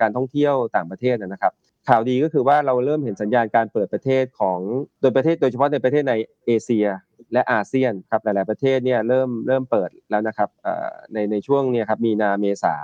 [0.00, 1.52] การท่องเที่ยวต่างประเทศนะครับ
[1.88, 4.58] ข่าวดีก็คือว่าเราเริ่มเห็นสัญญาณการเปิดประเทศของ
[5.00, 6.14] โดยประเทศโดยเฉพาะในประเทศใน
[6.46, 6.86] เอเชีย
[7.32, 10.48] และอาเซียนครับหลาย ๆประเทศเนี่ยเริ่มเริ่มเปิดแล้วนะครับ
[11.12, 12.74] ในในช่วงเนี่ยครับมีนาเมษา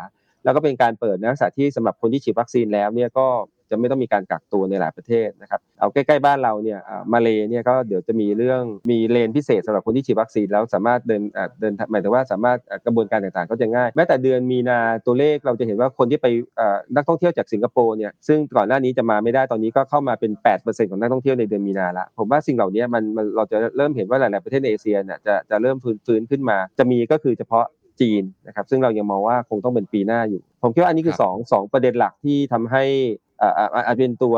[0.45, 3.27] แล้วก็เป็นการเปิดในลักษณะที่สำหรับคนที่ฉีดวัคซีนแล้วเนี่ยก็
[3.73, 6.79] จะไม่ต้องมีการกักตัวในหลายประเทศนะครับเอาใกล้ๆบ้านเราเนี่ย
[7.13, 11.23] มาเลเนี่ยก็เดี๋ยวจะมีเรื่องมีเลนพิเศษสำหรับคนที่ฉีดวัคซีนแล้วสามารถเดิน
[11.61, 16.27] เดินหมายถึงว่าสามารถกระบวนการต่างๆ ก็จะง่าย แม้แต่เดือนมีนาตัวเลขเราจะเห็นว่าคนที่ไป
[16.97, 20.33] นักท่องเที่ยวจากสิงคโปร์เนี่ยซึ่งก่อนหน้านี้จะมาไม่ได้ตอนนี้ก็เข้ามาเป็น
[20.63, 23.05] 8%ของนักท่องเที่ยวในเดือนมีนาละผมว่าสิ่งเหล่านี้มัน
[23.37, 27.67] เราจะเริ่มเห็นว่าหลายๆประเทศในเอเชียเนี่ยจะจะเริ่มฟื้นฟื้นขึ้นมา จะมีก็คือเฉพาะ
[28.01, 32.85] จีนนะครับซึ่งเรายังมองว่าคงต้องเป็นปีหน้าอยู่ ผมคิดว่าอันนี้คือครับสอประเด็นหลักที่ทำให้
[33.87, 34.37] อาจเป็นตัว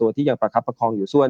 [0.00, 1.28] ตัวที่ยังประคับประคองอยู่ส่วน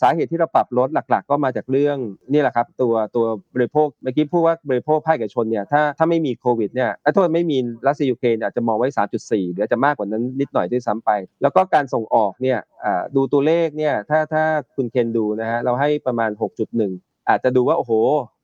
[0.00, 1.96] สาเหตุที่เราปรับลดหลัก ๆ ก็มาจากเรื่อง
[2.32, 8.88] นี่แหละครับตัวตัวบริโภคเมื่อกี้พูดว่าบริโภคภาคเอกชนเนี่ยถ้าถ้าไม่มีโควิดเนี่ยโทษไม่มีรัสเซียยูเครนอาจจะมองไว้
[9.20, 11.10] 3.4 หรือจะมากกว่านั้นนิดหน่อยด้วยซ้ำไป
[11.42, 12.58] แล้วก็การส่งออกเนี่ย
[13.16, 14.44] ดูตัวเลขเนี่ยถ้าถ้า
[14.76, 16.30] คุณเคนดูนะฮะเราให้ประมาณ
[16.80, 17.92] 6.1 อาจจะดูว่าโอ้โห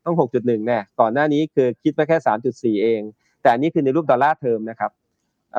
[0.04, 2.18] ต้อง 6.1แน่ก่อนหน้านี้คือคิดไว้แค่
[2.50, 3.00] 3.4 เอง
[3.42, 4.90] แต่อันนี้คือในรูปดอลลาร์เทอมนะครับ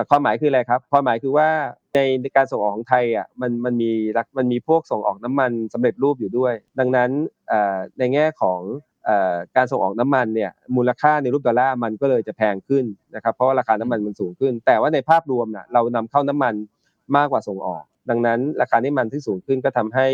[0.09, 1.49] ความหมายคืออะไรครับความหมายคือว่า
[2.21, 7.09] ในการส่งออกของไทยอะมันมันมีรักมันมีพวกส่งออกน้ำมันสำเร็จรูปอยู่ด้วย ดังนั้น
[7.99, 8.61] ในแง่ของ
[9.55, 12.85] การส่งออกน้ำมันเนี่ยมูลค่าในรูปดอลลาร์มันก็เลยจะแพงขึ้น
[13.15, 16.53] นะครับเพราะว่าราคาน้ำมันมันสูงขึ้น แต่ว่าในภาพรวมน่ะเรานำเข้าน้ำมัน
[17.17, 20.07] มากกว่าส่งออก ดังนั้น ราคาน้ำมันที่สูงขึ้นก็ทำให้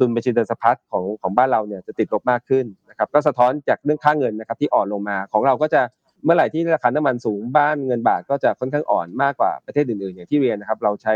[0.00, 5.82] ดุลบัญชีเดินสะพัดของของบ้านเราเนี่ยจะติดลบมากขึ้นนะครับก็สะท้อนจากเรื่องค่าเงินนะครับที่อ่อนลงมาของเราก็จะ
[6.26, 11.14] เมื่อไหร่ที่ราคาน้ำมันสูงบ้านเงินบาทก็จะค่อนข้างอ่อนมากกว่าประเทศอื่นๆ อย่างที่เรียนนะครับ เราใช้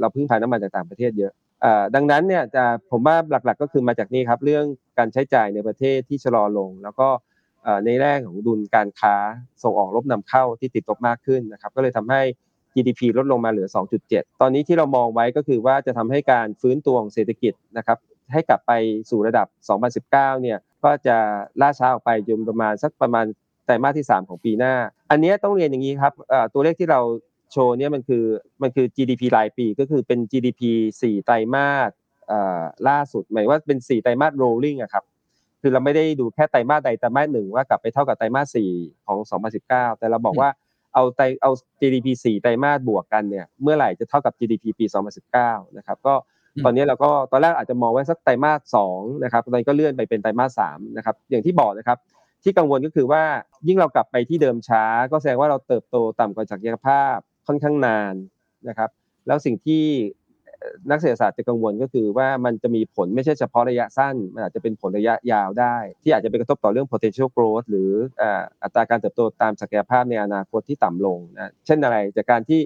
[0.00, 1.32] เราพึ่งพาน้ำมันจากต่างประเทศเยอะ
[1.94, 4.64] ดังนั้นเนี่ยจะผมว่าหลักๆก็คือมาจากนี้ครับเรื่อง
[4.98, 7.08] การใช้จ่ายในประเทศที่ชะลอลง แล้วก็
[7.84, 9.14] ในแรกของดุลการค้า
[9.62, 12.22] ส่งออกลบนำเข้าที่ติดลบมากขึ้นนะครับ ก็เลยทำให้
[12.74, 13.68] GDP ลดลงมาเหลือ
[14.04, 17.98] 2.7 ตอนนี้ที่เรามองไว้ก็คือว่าจะทำให้การฟื้นตัวของเศรษฐกิจนะครับ
[18.32, 18.72] ให้กลับไป
[19.10, 19.46] สู่ระดับ
[20.04, 21.16] 2019 เนี่ยก็จะ
[21.60, 23.26] ล่าช้าออกไปจนประมาณสักประมาณ
[23.66, 24.74] ไตรมาสที่ 3 ของปีหน้า
[25.10, 27.00] อันเนี้ยต้องเรียนอย่างนี้ครับเอ่อตัวเลขที่เรา
[27.52, 28.24] โชว์เนี่ยมันคือ
[28.62, 30.62] มันคือ GDP รายปีก็คือเป็น GDP
[31.00, 31.90] 4 ไตรมาส
[32.28, 35.04] เอ่อล่าสุด หมายว่าเป็น 4 ไตรมาส rolling อะครับ
[35.60, 39.18] คือเราไม่ได้ดูแค่ไตรมาสใดไตรมาสหนึ่งว่ากลับไปเท่ากับไตรมาส 4 ของ
[39.58, 40.48] 2019 แต่เราบอกว่า
[40.94, 41.50] เอาไตรเอา
[41.80, 44.84] GDP 4 ไตรมาสบวกกันเนี่ยเมื่อไหร่จะเท่ากับ GDP ปี
[45.30, 46.14] 2019 นะครับก็
[46.54, 51.98] อืมตอนนี้เราก็ตอนแรกอาจจะมองไว้สักไตรมาส2นะครับตอนนี้ก็เลื่อนไปเป็นไตรมาส3นะครับอย่างที่บอกนะครับ
[52.46, 53.22] ที่กังวลก็คือว่า
[53.68, 57.16] ยิ่งเรากลับไปที่เดิมช้า ก็แสดงว่าเราเติบโตต่ำกว่าศักยภาพ
[57.46, 58.14] ค่อนข้างนาน
[58.68, 58.90] นะครับ
[59.26, 59.84] แล้วสิ่งที่
[60.90, 67.90] นักเศรษฐศาสตร์จะกังวลก็คือว่ามันจะมีผลไม่ใช่เฉพาะระยะสั้น มันอาจจะเป็นผลระยะยาวได้ ที่อาจจะไปกระทบต่อเรื่อง potential growth หรือ
[68.62, 72.60] อัตราการเติบโตตามศักยภาพในอนาคตที่ต่ำลงนะเช่นอะไรจากการที่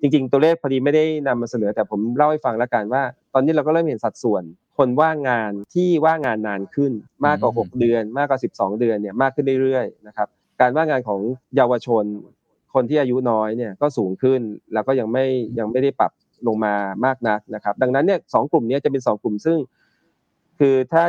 [0.00, 3.02] จริง ๆ ตัวเลขพอดีไม่ได้นำมาเสนอแต่ผมเล่าให้ฟังแล้วกันว่า
[3.34, 4.42] ตอนนี้เราก็เริ่มเห็นสัดส่วน
[4.78, 6.92] คนว่างงานที่ว่างงานนานขึ้น
[7.26, 10.28] มากกว่าอืม6เดือน มากกว่า 12 เดือนเนี่ยมากขึ้นเรื่อยๆนะครับ
[10.60, 11.20] การว่างงานของ
[11.56, 12.04] เยาวชน
[12.74, 14.40] คนที่อายุน้อยเนี่ยก็สูงขึ้น
[14.72, 15.24] แล้วก็ยังไม่
[15.58, 16.12] ยังไม่ได้ปรับ
[16.46, 19.58] ลงมามากนักนะครับ ดังนั้นเนี่ยสองกลุ่มเนี้จะเป็นสองกลุ่มซึ่ง
[20.58, 21.02] คือถ้า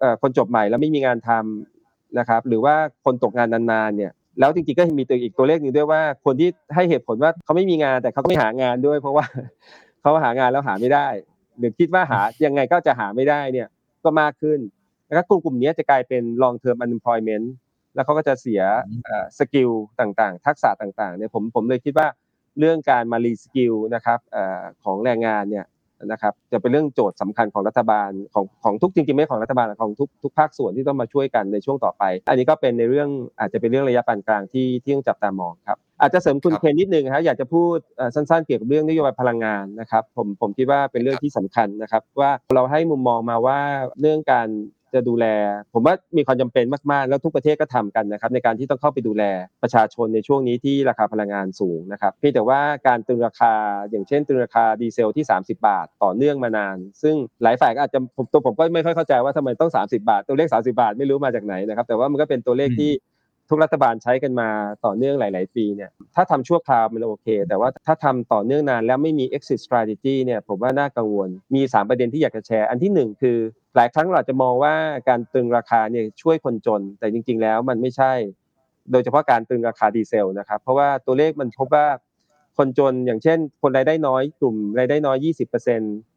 [0.00, 2.74] เอ่อคนจบใหม่แล้วไม่มีงานทำนะครับ หรือว่า
[3.04, 9.24] คนตกงานนานๆเนี่ยแล้วจริงๆก็มีตัวอีกตัวเลขหนึ่งด้วยว่า คนที่ให้เหตุผลว่าเขาไม่มีงานแต่เขาก็ไม่หางานด้วย เพราะว่า
[10.00, 11.08] เขาหางานแล้วหาไม่ได้
[11.58, 13.68] หรือคิดว่าหายังไงก็จะหาไม่ได้เนี่ย
[14.04, 14.60] ก็มากขึ้น
[15.08, 17.46] นะครับกลุ่มกลุ่มนี้จะกลายเป็น long term unemployment
[17.94, 18.62] แล้วเขาก็จะเสีย
[19.38, 22.08] skill ต่างๆ ทักษะต่างๆเนี่ยผมผมเลยคิดว่า
[22.58, 25.64] เรื่องการมา reskill นะครับเอ่อของแรงงานเนี่ย
[26.12, 33.08] นะครับจะเป็นเรื่องโจทย์สำคัญของรัฐบาลของของทุกจริงๆไม่ของรัฐบาลหรอกของทุกทุกภาคส่วนที่ต้องมาช่วยกันในช่วงต่อไป อันนี้ก็เป็นในเรื่อง
[33.40, 43.58] อาจจะเป็นเรื่องระยะปานกลางที่ที่ต้องจับตามองครับอาจจะเสริมคุณครับเคนนิดนึงครับอยากจะพูดเอ่อสั้นๆเกี่ยวกับเรื่องนโยบายพลังงานนะครับผมผมคิดว่าเป็นเรื่องที่สำคัญนะครับว่าเราให้มุมมองมาว่า
[44.00, 44.48] เรื่องการ
[44.94, 45.26] จะดูแล
[45.74, 49.24] ผมว่ามีความจำเป็นมากๆ แล้วทุกประเทศก็ทำกันนะครับในการที่ต้องเข้าไปดูแล
[49.62, 53.52] ประชาชนในช่วงนี้ที่ราคาพลังงานสูงนะครับเพียงแต่ว่าการตึงราคา
[53.90, 62.92] อย่างเช่น ตึงราคาดีเซลที่ 30 บาท ต่อเนื่องมานาน ซึ่งหลายฝ่ายก็อาจจะผมตัวผมก็ไม่ค่อยเข้าใจว่าทำไมต้อง 30 บาท ตัวเลข 30 บาทไม่รู้มาจากไหนนะครับแต่ว่ามันก็เป็นตัวเลขที่
[63.50, 64.48] ทุกรัฐบาลใช้กันมา
[64.84, 73.38] ต่อเนื่องหลาย ๆ ปีเนี่ยถ้าทำชั่วคราวมันโอเค แต่ว่าถ้าทำต่อเนื่องนานแล้วไม่มี exit strategy เนี่ยผมว่าน่ากังวลมี 3 ประเด็นที่อยากจะแชร์ อันที่ 1 คือ
[73.76, 74.74] หลายครั้งเราจะมองว่า
[75.08, 78.12] การตึงราคาเนี่ยช่วยคนจน แต่จริง ๆ แล้วมันไม่ใช่
[78.92, 81.86] โดยเฉพาะการตึงราคาดีเซลนะครับ เพราะว่าตัวเลขมันพบว่า
[82.56, 86.13] คนจนอย่างเช่น คนรายได้น้อยกลุ่มรายได้น้อย 20%อ่า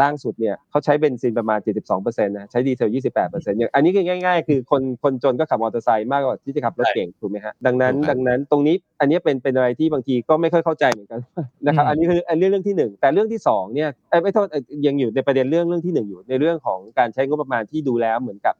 [0.00, 1.58] ล่างสุดเนี่ยเขาใช้เบนซินประมาณ
[1.92, 11.20] 72%นะใช้ดีเซล 28%อย่างอันนี้คือง่าย ๆ คือคนคนจนก็ขับมอเตอร์ไซค์มากกว่าที่จะขับรถเก่งถูกไหมฮะดังนั้นถูกครับดังนั้นตรงนี้อันนี้เป็นเป็นอะไรที่บางทีก็ไม่ค่อยเข้าใจเหมือนกัน
[11.66, 18.54] นะครับอืมอันนี้คืออันนี้เรื่องที่หนึ่งแต่เรื่องที่สองเนี่ยเอ้ยไม่โทษเอ่อยังอยู่ในประเด็นเรื่องเรื่องที่หนึ่งอยู่ในเรื่องของการใช้งบประมาณที่ดูแล้วเหมือนกับ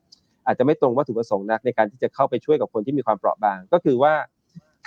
[0.46, 4.12] อาจจะไม่ตรงวัตถุประสงค์นักในการที่จะเข้าไปช่วยกับคนที่มีความเปราะบาง ก็คือว่า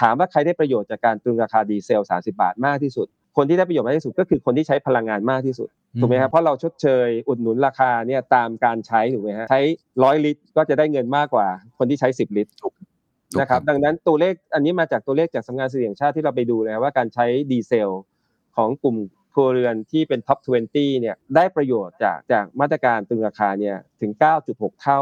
[0.01, 3.07] ถามว่าใครได้ประโยชน์จากการตรึงราคาดีเซล 30 บาทมากที่สุด
[3.37, 5.69] คนที่ได้ประโยชน์มากที่สุดก็คือคนที่ใช้พลังงานมากที่สุด
[5.99, 9.61] ถูกไหมครับเพราะเราชดเชยอุดหนุนราคาเนี่ยตามการใช้ถูกไหมฮะใช้
[10.03, 12.73] ร้อยลิตรก็จะได้เงินมากกว่า คนที่ใช้ 10 ลิตรถูก
[13.39, 17.89] นะครับดังนั้นตัวเลขอันนี้มาจากตัวเลขจากสำนักงานสถิติแห่งชาติที่เราไปดูเลยว่าการใช้ดีเซล
[18.57, 18.97] ของกลุ่ม
[19.33, 24.11] ครัวเรือนที่เป็น top 20 เนี่ยได้ประโยชน์จากจากมาตรการตรึงราคาเนี่ยถึง
[24.47, 25.01] 9.6 เท่า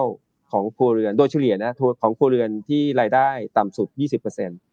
[0.52, 3.88] ของครัวเรือนโดยเฉลี่ยนะของครัวเรือนที่รายได้ต่ำสุด
[4.34, 4.69] 20%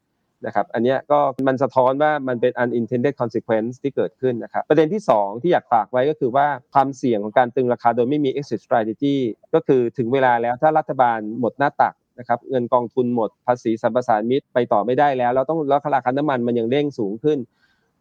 [0.47, 1.19] นะครับอันนี้ก็
[1.49, 9.17] มันสะท้อนว่ามันเป็น unintended consequence ที่เกิดขึ้นนะครับประเด็นที่ 2 ที่อยากฝากไว้ก็คือว่าความเสี่ยงของการตึงราคาโดยไม่มี exit strategy
[9.55, 17.39] ก็คือถึงเวลาแล้วถ้ารัฐบาลหมดหน้าตักนะครับเงินกองทุนหมดภาษีสรรพสานมิตไปต่อไม่ได้แล้ว เราต้องแล้วราคาน้ำมันมันยังเร่งสูงขึ้น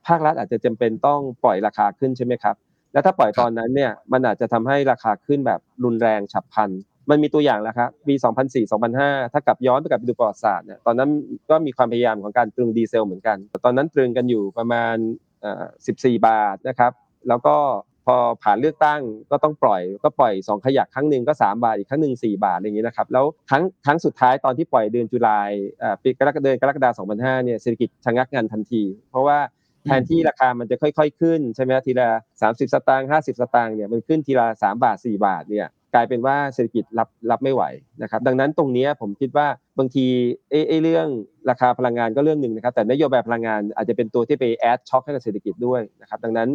[0.08, 2.56] ภาครัฐอาจจะจำเป็นต้องปล่อยราคาขึ้นใช่ไหมครับ
[2.94, 6.70] แล้วถ้าปล่อยตอนนั้นเนี่ยมันอาจจะทำให้ราคาขึ้นแบบรุนแรงฉับพลัน
[7.10, 11.10] มันมีตัวอย่างแล้วครับปี 2004 2005 ถ้ากลับย้อนไปกับดูประวัติศาสตร์เนี่ยตอนนั้น
[11.50, 14.96] ก็มีความพยายามของการตรึงดีเซลเหมือนกัน ตอนนั้นตรึงกันอยู่ประมาณ
[15.42, 15.64] เอ่อ
[15.96, 16.92] 14 บาทนะครับ
[17.28, 17.58] แล้วก็
[18.06, 19.02] พอผ่านเลือกตั้ง
[19.32, 25.40] ก็ต้องปล่อยก็ปล่อย 2 ขยักครั้งหนึ่งก็ 3 บาท อีกครั้งหนึ่ง4บาทอะไรอย่างนี้นะครับแล้วครั้งครั้งสุดท้ายตอนที่ปล่อยเดือนตุลา
[25.80, 29.40] เอ่อปีกรกฎาเดือนกรกฎาคม2005เนี่ยเศรษฐกิจชะงักงันทันที เพราะว่า
[29.86, 32.10] แทนที่ราคามันจะค่อย ๆ ขึ้นใช่ไหมทีละ
[32.42, 37.64] 30 สตางค์50 สตางค์เนี่ยมันขึ้นทีละ 3 บาท 4 บาทเนี่ย กลายเป็นว่าเศรษฐกิจรับรับไม่ไหว
[38.02, 39.48] นะครับ ดังนั้นตรงนี้ผมคิดว่า
[39.80, 40.06] บางที
[40.50, 41.08] เอ้ไอ้เรื่อง
[41.50, 46.50] ราคาพลังงานก็เรื่องหนึ่งนะครับ แต่นโยบายพลังงานอาจจะเป็นตัวที่ไปแอดช็อคให้กับเศรษฐกิจด้วยนะครับ ดังนั้น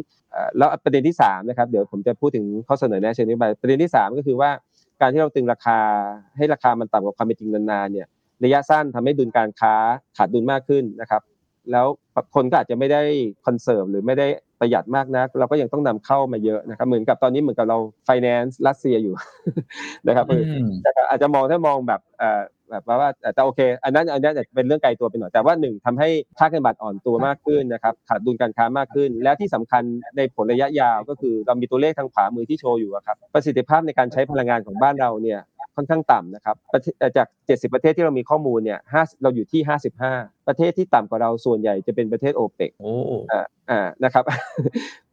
[0.57, 4.51] แล้วประเด็นที่3นะครับเดี๋ยวผมจะพูดถึงข้อเสนอแนะเชิงนโยบายประเด็นที่ 3 ก็คือว่า
[5.01, 5.79] การที่เราตึงราคา
[6.37, 8.07] ให้ราคามันต่ำกว่าความเป็นจริงนานๆเนี่ย
[8.45, 9.75] ระยะสั้นทำให้ดุลการค้า
[10.17, 11.23] ขาดดุลมากขึ้นนะครับ
[11.73, 11.87] แล้ว
[12.35, 13.03] คนก็อาจจะไม่ได้
[13.47, 14.27] conserve หรือไม่ได้
[14.61, 19.15] ประหยัดมากนัก เราก็ยังต้องนำเข้ามาเยอะนะครับเหมือนกับตอนนี้เหมือนกับเราไฟแนนซ์รัสเซียอยู่
[20.07, 26.09] นะครับอืมนะครับอาจจะมองถ้ามองแบบเอ่อแบบว่าว่าแต่โอเค อันนั้นอันนั้นอาจจะเป็นเรื่องไกลตัวไปหน่อยแต่ว่าหนึ่งทำให้
[26.39, 29.83] ค่าเงินบาทอ่อนตัวมากขึ้นนะครับขาดดุลการค้ามากขึ้น และที่สำคัญ
[30.17, 35.41] ในผลระยะยาวก็คือเรามีตัวเลขทางขวามือที่โชว์อยู่อะครับประสิทธิภาพในการใช้พลังงานของบ้านเราเนี่ย
[35.81, 39.61] ค่อนข้างต่ำนะครับประเทศเอ่อจาก 70 ประเทศที่เรามีข้อมูลเนี่ย50เราอยู่ที่
[40.05, 42.93] 55 ประเทศที่ต่ำกว่าเราส่วนใหญ่จะเป็นประเทศโอเปกโอ้
[43.33, 44.25] อ่าอ่านะครับ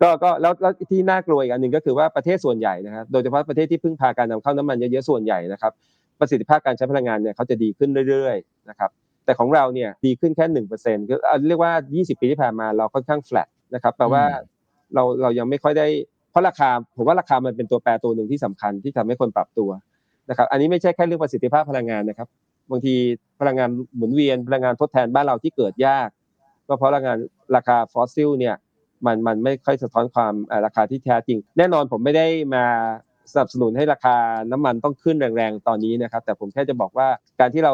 [0.02, 5.72] ก็ก็แล้วแล้วที่น่ากลัวอีกอันหนึ่งก็คือว่าประเทศส่วนใหญ่นะครับโดยเฉพาะประเทศที่พึ่งพาการนำเข้าน้ำมันเยอะๆส่วนใหญ่นะครับ
[6.20, 8.90] ประสิทธิภาพการใช้พลังงานเนี่ยเขาจะดีขึ้นเรื่อยๆนะครับ
[9.26, 14.24] แต่ของเราเนี่ยดีขึ้นแค่หนึ่งเปอร์เซ็นต์ก็เอาเรียกว่า 20 ปีที่ผ่านมาเราค่อนข้าง flat นะครับแปลว่า
[14.94, 15.88] เราเรายังไม่ค่อยได้
[16.32, 19.70] เพราะราคาผมว่าราคามันเป็นตัวแปรตัวหนึ่งที่สำคัญที่ทำให้คนปรับตัว
[20.30, 22.28] นะครับอันนี้ไม่ใช่แค่เรื่องประสิทธิภาพพลังงานนะครับ
[22.72, 22.96] บางที
[23.40, 26.10] พลังงานหมุนเวียนพลังงานทดแทนบ้านเราที่เกิดยาก
[26.68, 27.18] ก็เพราะพลังงาน
[27.56, 28.56] ราคาฟอสซิลเนี่ย
[29.06, 30.34] มันมันไม่ค่อยสะท้อนความ
[30.66, 32.66] ราคาที่แท้จริง แน่นอนผมไม่ได้มา
[33.32, 34.16] สนับสนุนให้ราคา
[34.52, 37.08] น้ำมันต้องขึ้นแรงๆตอนนี้นะครับ แต่ผมแค่จะบอกว่า
[37.40, 37.74] การที่เรา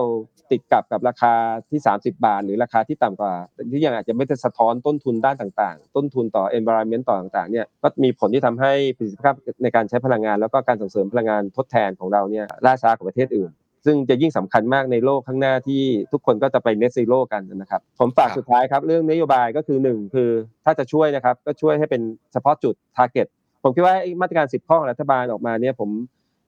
[0.51, 1.33] ติดกับกับราคา
[1.69, 3.33] ที่ 30 บาท หรือราคาที่ต่ำกว่า
[3.71, 13.51] ที่ยังอาจจะไม่ได้สะท้อนต้นทุนด้านต่างๆ ต้นทุนต่อ environment ต่อต่างๆเนี่ยก็มีผลที่ทำให้ประสิทธิภาพในการใช้พลังงาน แล้วก็การส่งเสริมพลังงานทดแทนของเราเนี่ยล่าช้ากว่าประเทศอื่น
[13.85, 15.83] ซึ่งจะยิ่งสำคัญมากในโลกข้างหน้าที่
[16.13, 20.29] ทุกคนก็จะไป net zero กันนะครับ ผมฝากสุดท้ายครับ เรื่องนโยบายก็คือหนึ่งคือ
[20.65, 22.01] ถ้าจะช่วยนะครับ ก็ช่วยให้เป็น
[22.33, 23.27] เฉพาะจุด target
[23.63, 25.89] ผมคิดว่าไอ้มาตรการ 10 ข้อของรัฐบาลออกมาเนี่ยผม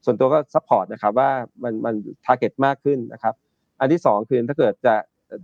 [0.04, 1.30] ส่วนตัวก็ support นะครับว่า
[1.62, 1.94] มันมัน
[2.26, 3.34] target มากขึ้นนะครับ
[3.80, 4.94] อันที่สองคือถ้าเกิดจะ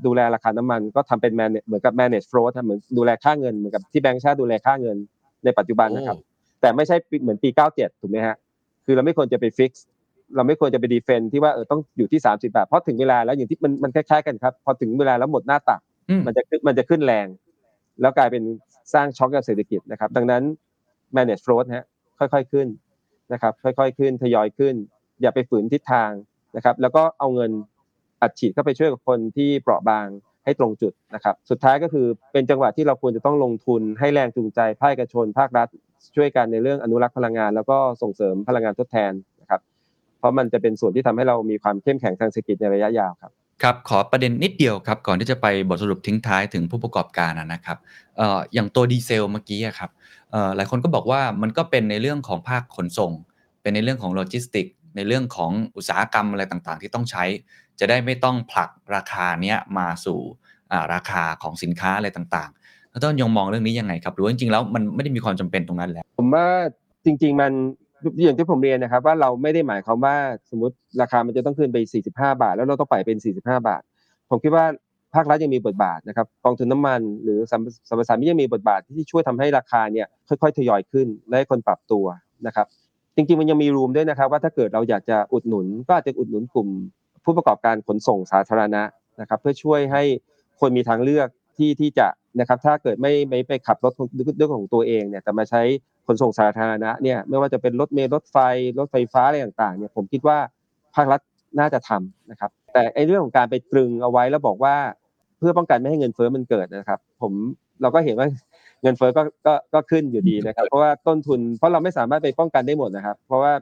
[0.07, 4.97] ดูแลราคาน้ำมันก็ทำเป็น manage เหมือนกับ manage float ทำเหมือนดูแลค่าเงินเหมือนกับที่แบงก์ชาติดูแลค่าเงิน
[5.45, 6.19] ในปัจจุบันนะครับ
[6.61, 8.37] แต่ไม่ใช่เหมือนปี 97 ถูกไหมฮะ
[8.85, 9.85] คือเราไม่ควรจะไป fix
[10.37, 15.81] เราไม่ควรจะไป defend ที่ว่าเออต้องอยู่ที่ 30 บาท เพราะถึงเวลาแล้วอย่างที่มันมันคล้ายๆกันครับพอถึงเวลาแล้วหมดหน้าตัก
[16.19, 17.27] มมันจะขึ้นมันจะขึ้นแรง
[18.01, 18.43] แล้วกลายเป็น
[18.95, 20.43] สร้างช็อคกับเศรษฐกิจนะครับ ดังนั้น
[21.17, 21.87] manage float ฮะ
[22.19, 22.69] ค่อยๆขึ้น
[23.33, 24.75] นะครับค่อยๆขึ้นทยอยขึ้น
[25.23, 26.11] อย่าไปฝืนทิศทาง
[26.57, 27.51] นะครับ แล้วก็เอาเงิน
[28.23, 30.07] อัดฉีดเข้าไปช่วยกับคนที่เปราะบาง
[30.45, 35.69] ให้ตรงจุดนะครับ สุดท้ายก็คือเป็นจังหวะที่เราควรจะต้องลงทุนให้แรงจูงใจภาคเอกชน ภาครัฐ
[36.17, 39.61] ช่วยกันในเรื่องอนุรักษ์พลังงาน แล้วก็ส่งเสริมพลังงานทดแทนนะครับ
[40.19, 43.33] เพราะมันจะเป็นส่วนที่ทำให้เรามีความเข้มแข็งทางเศรษฐกิจในระยะยาวครับ
[43.63, 47.79] ครับขอประเด็นนิดเดียวครับก่อนที่จะไปบทสรุปทิ้งท้ายถึงผู้ประกอบการนะครับ
[48.55, 49.91] อย่างตัวดีเซลเมื่อกี้ครับ
[50.57, 53.13] หลายคนก็บอกว่ามันก็เป็นในเรื่องของภาคขนส่ง
[53.63, 57.25] เป็นในเรื่องของโลจิสติกในเรื่องของอุตสาหกรรมอะไรต่างๆ ที่ต้องใช้
[57.81, 60.19] จะได้ไม่ต้องผลักราคาเนี้ยมาสู่
[60.95, 66.47] ราคาของสินค้าอะไรต่างๆแล้วดร.ยรรยงมองเรื่องนี้ยังไงครับหรือว่าจริงๆแล้วมันไม่ได้มีความจำเป็นตรงนั้นแล้ว ผมว่า
[67.05, 67.53] จริง ๆ มัน
[68.25, 70.17] อย่างที่ผมเรียนนะครับว่าเราไม่ได้หมายความว่า
[70.51, 71.77] สมมติราคามันจะต้องขึ้นไป
[72.09, 73.83] 45 บาท แล้วเราต้องปล่อยเป็น 45 บาท
[74.31, 74.65] ผมคิดว่า
[75.15, 82.05] ภาครัฐยังมีบทบาทนะครับกองทุนน้ำมัน หรือสัมสัมปทานมิตยังมีบทบาทที่ช่วยทำให้ราคาเนี่ยค่อยๆทยอยขึ้นและให้คนปรับตัว
[82.47, 82.67] นะครับ
[83.15, 86.69] จริงๆมันยังมีรูมด้วยนะครับ ว่าถ้าเกิดเราอยากจะอุดหนุน ก็อาจจะอุดหนุนกลุ่ม
[87.25, 88.83] ผู้ประกอบการขนส่งสาธารณะ
[89.21, 90.03] นะครับ เพื่อช่วยให้
[90.61, 92.09] คนมีทางเลือกที่ที่จะ
[92.41, 93.93] นะครับถ้าเกิดไม่ไม่ไปขับรถ
[94.39, 95.63] ด้วยของตัวเองเนี่ยแต่มาใช้
[96.07, 98.37] ขนส่งสาธารณะเนี่ยไม่ว่าจะเป็นรถเมล์รถไฟ
[98.79, 100.39] รถไฟฟ้าอะไรต่างๆเนี่ยผมคิดว่า
[100.95, 101.21] ภาครัฐ
[101.61, 104.77] น่าจะทำนะครับ แต่ไอ้เรื่องของการไปตรึงเอาไว้แล้วบอกว่า
[105.39, 107.33] เพื่อป้องกันไม่ให้เงินเฟ้อมันเกิดนะครับ ผม
[107.83, 108.29] เราก็เห็นว่า
[108.83, 113.53] เงินเฟ้อก็ก็ก็ขึ้นอยู่ดีนะครับ เพราะว่าต้นทุนเพราะเราไม่สามารถไปป้องกันได้หมดนะครับ เพราะว่า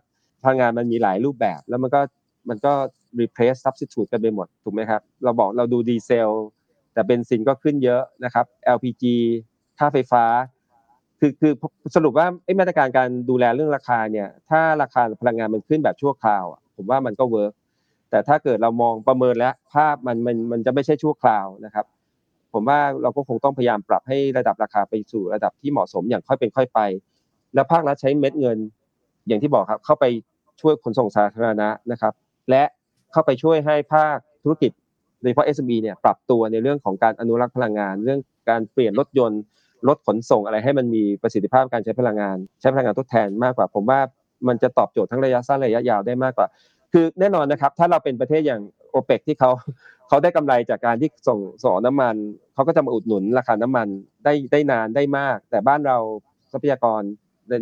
[0.42, 2.00] พลังงานมันมีหลายรูปแบบ แล้วมันก็
[2.48, 2.72] มันก็
[3.20, 6.30] replace substitute กันไปหมดถูกไหมครับเราบอกเราดูดีเซล
[6.92, 9.04] แต่เบนซินก็ขึ้นเยอะนะครับ LPG
[9.78, 10.24] ค่าไฟฟ้า
[11.20, 11.52] คือคือ
[11.96, 16.44] สรุปว่าไอ้มาตรการการดูแลเรื่องราคาเนี่ย ถ้าราคาพลังงานมันขึ้นแบบชั่วคราว
[16.76, 17.52] ผมว่ามันก็เวิร์ก
[18.10, 21.86] แต่ถ้าเกิดเรามองประเมินแล้วภาพมันมันมันจะไม่ใช่ชั่วคราวนะครับ
[22.52, 26.80] ผมว่าเราก็คงต้องพยายามปรับให้ระดับราคาไปสู่ระดับที่เหมาะสมอย่างค่อยเป็นค่อยไป
[27.54, 28.58] แล้วภาครัฐใช้เม็ดเงิน
[29.26, 30.04] อย่างที่บอกครับ เข้าไป
[30.60, 32.12] ช่วยขนส่งสาธารณะนะครับ
[32.50, 32.62] และ
[33.12, 34.72] เข้าไปช่วยให้ภาคธุรกิจ
[35.20, 39.40] โดยเฉพาะ SME เนี่ยปรับตัวในเรื่องของการอนุรักษ์พลังงาน เรื่องการเปลี่ยนรถยนต์
[39.88, 44.00] รถขนส่งอะไรให้มันมีประสิทธิภาพการใช้พลังงาน ใช้พลังงานทดแทนมากกว่า ผมว่า
[44.48, 46.46] มันจะตอบโจทย์ทั้งระยะสั้นระยะยาวได้มากกว่า
[46.92, 49.50] คือแน่นอนนะครับ ถ้าเราเป็นประเทศอย่างโอเปกที่เขา
[50.08, 52.14] เขาได้กำไรจากการที่ส่งส่งน้ำมัน
[52.54, 53.88] เขาก็จะมาอุดหนุนราคาน้ำมัน
[54.24, 55.96] ได้ได้นานได้มาก แต่บ้านเรา
[56.52, 57.02] ทรัพยากร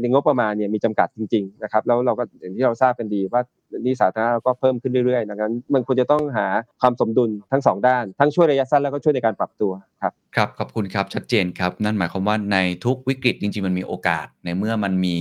[0.01, 3.43] ในงบประมาณเนี่ยมีจำกัดจริงๆนะครับแล้วเราก็อย่างที่เราทราบกันดีว่า
[3.79, 6.47] นี่สาธารณะเราก็เพิ่มขึ้นเรื่อยๆดังนั้นมันควรจะต้องหา
[6.81, 15.17] ความสมดุลทั้งสองด้าน ทั้งช่วยระยะสั้นแล้วก็ช่วยในการปรับตัวครับครับขอบคุณครับชัดเจนครับ นั่นหมายความว่าในทุกวิกฤตจริงๆมันมีโอกาสในเมื่อมันมี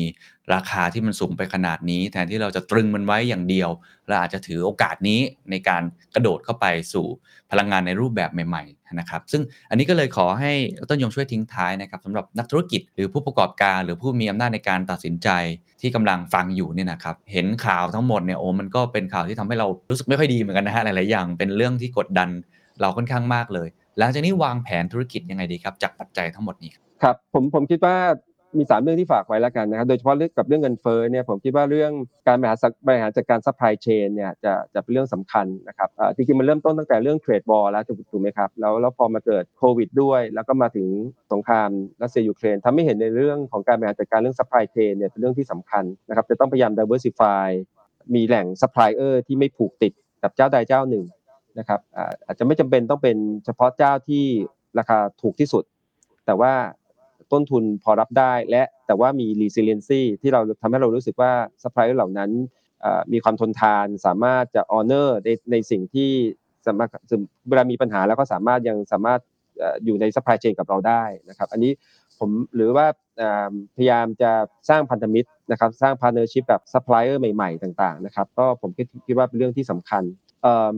[0.53, 3.69] ราคาที่มันสูงไปขนาดนี้ แทนที่เราจะตรึงมันไว้อย่างเดียว
[4.07, 5.19] เราอาจจะถือโอกาสนี้
[5.51, 5.83] ในการ
[6.15, 7.07] กระโดดเข้าไปสู่
[7.51, 10.53] พลังงานในรูปแบบใหม่ๆนะครับซึ่งอันนี้ก็เลยขอให้
[10.89, 15.29] ต้นยงช่วยทิ้งท้ายนะครับสำหรับนักธุรกิจหรือผู้ประกอบการ หรือผู้มีอำนาจในการตัดสินใจ
[15.81, 22.29] ที่กำลังฟังอยู่เนี่ยนะครับ เห็นข่าวทั้งหมดเนี่ยโอ้มันก็เป็นข่าวที่ทำให้เรารู้สึกไม่ค่อยดีเหมือนกันนะฮะหลายๆอย่างเป็นเรื่องที่กดดัน
[22.81, 23.67] เราค่อนข้างมากเลย
[23.99, 26.71] หลังจากนี้วางแผนธุรกิจยังไงดีครับ จากปัจจัยทั้งหมดนี้
[27.03, 27.95] ครับผมผมคิดว่า
[28.57, 31.91] มีสามเรื่องที่ฝากไว้แล้วกันนะครับโดยเฉพาะเรื่องกับเรื่องเงินเฟ้อเนี่ยผมคิดว่าเรื่อง
[32.27, 32.57] การบริหาร
[32.87, 40.87] บริหารจัดการ supply chain เนี่ยจะจะเป็นเรื่องสำคัญนะครับจริงๆมันเริ่มต้นตั้งแต่เรื่อง trade war แล้วถูกไหมครับแล้วแล้วพอมาเกิดโควิดด้วย แล้วก็มาถึง
[41.31, 41.69] สงคราม
[42.01, 47.47] รัสเซียยูเครนทำให้เห็นในเรื่องของการบริหารจัดการเรื่อง supply chain เนี่ยเป็นเรื่องที่สำคัญนะครับจะต้องพยายาม diversify
[48.15, 49.93] มีแหล่งซัพพลายเออร์ที่ไม่ผูกติด
[50.23, 51.05] กับเจ้าใดเจ้าหนึ่ง
[51.59, 51.79] นะครับ
[52.25, 54.23] อาจจะไม่จำเป็นต้องเป็นเฉพาะเจ้าที่
[54.79, 55.63] ราคาถูกที่สุด
[56.25, 56.53] แต่ว่า
[57.31, 61.31] ต้นทุนพอรับได้และแต่ว่ามี resiliency ที่เราทำให้เรารู้สึกว่า
[61.63, 62.31] ซัพพลายเออร์เหล่านั้น
[63.13, 66.11] มีความทนทานสามารถจะ honor ในในสิ่งที่
[66.67, 66.89] สามารถ
[67.49, 69.19] เวลามีปัญหาแล้วก็สามารถยังสามารถ
[69.85, 71.71] อยู่ใน supply chain กับเราได้นะครับ อันนี้
[72.19, 72.87] ผมหรือว่า
[73.75, 74.31] พยายามจะ
[74.69, 78.69] สร้างพันธมิตรนะครับ สร้าง partnership กับบซัพพลายเออร์ใหม่ๆ ต่างๆนะครับก็ผม
[79.07, 80.03] คิดว่าเป็นเรื่องที่สำคัญ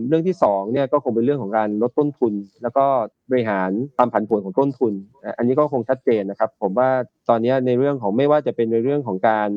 [0.08, 2.86] เรื่องที่2เนี่ยก็คงเป็นเรื่องของการลดต้นทุน แล้วก็
[3.30, 4.94] บริหารความผันผวนของต้นทุน
[5.38, 6.90] อันนี้ก็คงชัดเจนนะครับ ผมว่า
[7.30, 9.50] ตอนนี้ในเรื่องของไม่ว่าจะเป็นในเรื่องของการ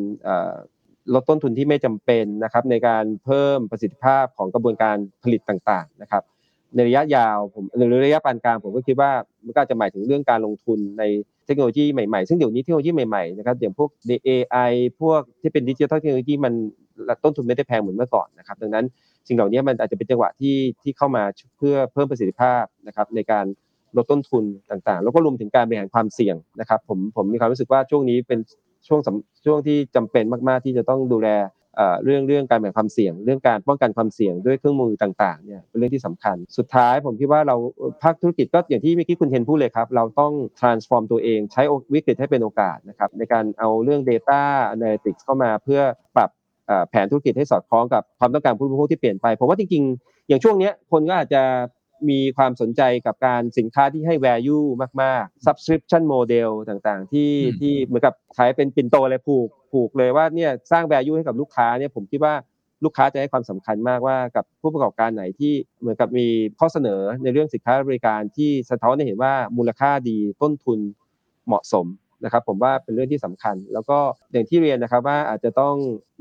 [1.15, 6.23] ลดต้นทุนที่ไม่จำเป็นนะครับในการเพิ่มประสิทธิภาพของกระบวนการผลิตต่างๆนะครับ
[6.75, 9.13] ในระยะยาวผมหรือระยะปานกลางผมก็คิดว่า
[9.45, 11.03] มันก็จะหมายถึงเรื่องการลงทุนใน
[11.53, 13.89] ทคโนโลยีใหม่ๆ ซึ่งเดี๋ยวนี้เทคโนโลยีใหม่ๆนะครับอย่างพวก
[14.29, 16.53] AI พวกที่เป็นดิจิทัลเทคโนโลยีมัน
[17.25, 18.85] ต้นทุนไม่ได้แพงเหมือนเมื่อก่อนนะครับดังนั้น
[19.29, 21.23] สิ่งเหล่านี้มันอาจจะเป็นจังหวะที่ที่เข้ามา
[21.59, 23.45] เพื่อเพิ่มประสิทธิภาพนะครับในการ
[23.97, 28.39] ลดต้นทุนต่างๆ แล้วก็รวมถึงการบริหารความเสี่ยงนะครับผมผมมีความรู้สึกว่าช่วงนี้เป็น
[28.87, 29.01] ช่วง
[29.45, 31.29] ช่วงที่จำเป็นมากๆที่จะต้องดูแล
[32.05, 37.57] เรื่องเรื่องการแบ่งความเสี่ยง เรื่องการป้องกันความเสี่ยงด้วยเครื่องมือต่างๆเนี่ยเป็นเรื่องที่สำคัญ สุดท้ายผมคิดว่าเรา
[38.03, 41.63] ภาคธุรกิจก็อย่างที่เมื่อกี้คุณเทนพูดเลยครับ เราต้อง transform ตัวเองใช้
[41.95, 44.41] วิกฤตให้เป็นโอกาสนะครับในการเอาเรื่อง data
[44.75, 45.81] analytics เข้ามาเพื่อ
[46.17, 46.31] ปรับ
[46.91, 51.43] แผนธุรกิจให้สอดคล้องกับความต้องการผู้บริโภคที่เปลี่ยนไปผมว่าจริงๆ อย่างช่วงนี้คนก็อาจจะ
[52.11, 54.67] มีความสนใจกับการสินค้าที่ให้ value
[55.03, 62.35] มาก ๆ subscription model ต่างๆ ที่ที่เหมือนกับขายเป็นปิ่นโตเลยผูกผูกเลยว่าเนี่ยสร้าง value ให้กับลูกค้าเนี่ยผมคิดว่า
[62.85, 66.27] ลูกค้าจะให้ความสำคัญมากว่ากับผู้ประกอบการไหนที่เหมือนกับมี
[66.59, 70.79] ข้อเสนอในเรื่องสินค้าบริการที่สะท้อนให้เห็นว่ามูลค่าดีต้นทุน
[71.47, 71.87] เหมาะสม
[72.25, 73.99] นะครับผมว่าเป็นเรื่องที่สำคัญ แล้วก็
[74.33, 75.75] อย่างที่เรียนนะครับว่าอาจจะต้อง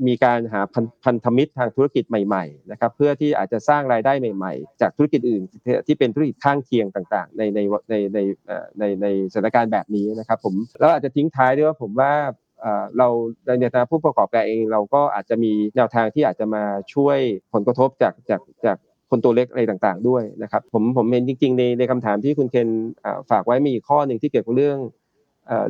[0.06, 0.60] มีการหา
[1.04, 5.42] พันธมิตรทางธุรกิจใหม่ๆนะครับเพื่อที่อาจจะสร้างรายได้ใหม่ ๆ จากธุรกิจอื่น
[5.86, 8.18] ที่เป็นธุรกิจข้างเคียงต่างๆ ในในในใน
[8.78, 12.12] ในในสถานการณ์แบบนี้นะครับผมแล้วอาจจะทิ้งท้ายด้วยว่าผมว่า
[12.98, 13.08] เรา
[13.60, 17.18] ในฐานะผู้ประกอบการเองเราก็อาจจะมีแนวทางที่อาจจะมาช่วย
[17.52, 18.76] ผลกระทบจากจากจาก
[19.10, 22.68] คนตัวเล็กอะไรต่างๆ ด้วยนะครับผมผมเห็นจริงๆในในคำถามที่คุณเคน
[23.30, 24.78] ฝากไว้มีข้อหนึ่งที่เกี่ยวกับเรื่อง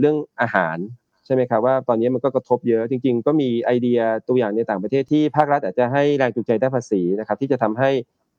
[0.01, 0.79] เรื่องอาหาร
[1.25, 7.91] ใช่ไหมครับว่าตอนนี้มันก็กระทบเยอะจริง ๆ ก็มีไอเดียตัวอย่างในต่างประเทศที่ภาครัฐอาจจะให้แรงจูงใจด้านภาษีนะครับที่จะทำให้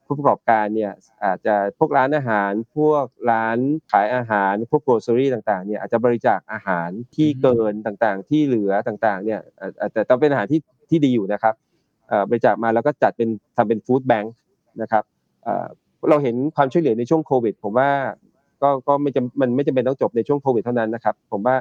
[0.06, 0.92] ผู้ประกอบการเนี่ย
[1.26, 3.58] อาจจะพวกร้านอาหาร พวกร้าน
[3.92, 9.40] ขายอาหาร พวกโกลเซอรี่ต่างๆเนี่ยอาจจะบริจาคอาหารที่เกินต่างๆ ที่เหลือต่างๆเนี่ย
[9.94, 11.54] แต่ต้องเป็นอาหารที่ที่ดีอยู่นะครับ
[12.30, 14.34] บริจาคมาแล้วก็จัดเป็นทำเป็น food bank
[14.82, 15.04] นะครับ
[16.10, 17.90] เราเห็นความช่วยเหลือในช่วงโควิด ผมว่า
[18.64, 21.57] ก็ก็ไม่จำมันไม่จำเป็นต้องจบในช่วงโควิดเท่านั้นนะครับ ผมว่า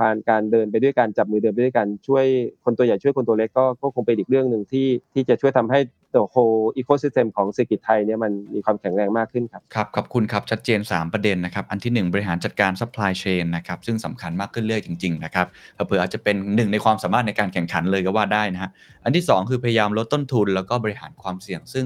[0.00, 2.24] ผ่านการเดินไปด้วยกันจับมือเดินไปด้วยกันช่วย
[2.64, 5.78] คนตัวใหญ่ช่วยคนตัวเล็กก็ก็คงเป็นอีกเรื่องหนึ่งที่ที่จะช่วยทำให้
[6.14, 15.46] ตัว whole ecosystem ของเศรษฐกิจไทยเนี่ยมันมีความแข็งแรงมากขึ้นครับครับขอบคุณครับ ชัดเจน 3 ประเด็นนะครับ อันที่ 1 บริหารจัดการ supply chain นะครับซึ่งสำคัญมากขึ้นเรื่อยจริงๆนะครับ
[15.86, 18.70] เผื่ออาจจะเป็นหนึ่งในความสามารถในการแข่งขันเลยก็ว่าได้นะฮะ
[19.04, 21.84] อันที่ 2 คือพยายามลดต้นทุนแล้วก็บริหารความเสี่ยงซึ่ง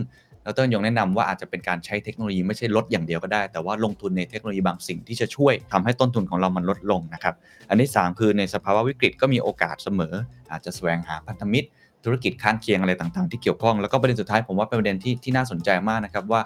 [0.48, 7.34] ดรยงแนะนำว่าอาจจะเป็นการใช้เทคโนโลยีไม่ใช่ลดอย่างเดียวก็ได้ แต่ว่าลงทุนในเทคโนโลยีบางสิ่งที่จะช่วยทำให้ต้นทุนของเรามันลดลงนะครับ
[7.68, 10.14] อันที่ 3 คือในสภาวะวิกฤตก็มีโอกาสเสมอ
[10.50, 11.68] อาจจะแสวงหาพันธมิตร
[12.04, 16.42] ธุรกิจข้างเคียงอะไรต่างๆ ที่เกี่ยวข้อง แล้วก็ประเด็นสุดท้ายผมว่าเป็นประเด็นที่ที่น่าสนใจมากนะครับว่า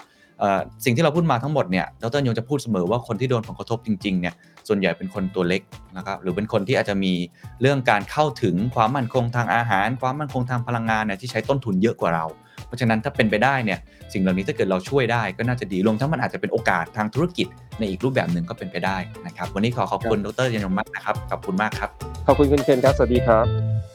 [0.85, 4.33] สิ่งที่เราพูดมาทั้งหมดเนี่ย ดรยงจะพูดเสมอว่าคนที่โดนผลกระทบจริงๆ เนี่ย
[4.67, 5.61] ส่วนใหญ่เป็นคนตัวเล็ก
[5.97, 7.13] นะครับ หรือเป็นคนที่อาจจะมี
[7.61, 12.25] เรื่องการเข้าถึงความมั่นคงทางอาหาร ความมั่นคงทางพลังงานเนี่ยที่ใช้ต้นทุนเยอะกว่าเรา
[12.65, 13.79] เพราะฉะนั้นถ้าเป็นไปได้เนี่ย
[14.13, 17.47] สิ่งเหล่านี้ถ้าเกิดเราช่วยได้ก็น่าจะดีรวมทั้งมันอาจจะเป็นโอกาสทางธุรกิจ
[17.79, 21.89] ในอีกรูปแบบหนึ่งก็เป็นไปได้นะครับ วันนี้ขอขอบคุณดรยงมากนะครับขอบคุณมากครับ
[22.27, 23.92] ขอบคุณคุณเคนครับสวัสดีครับ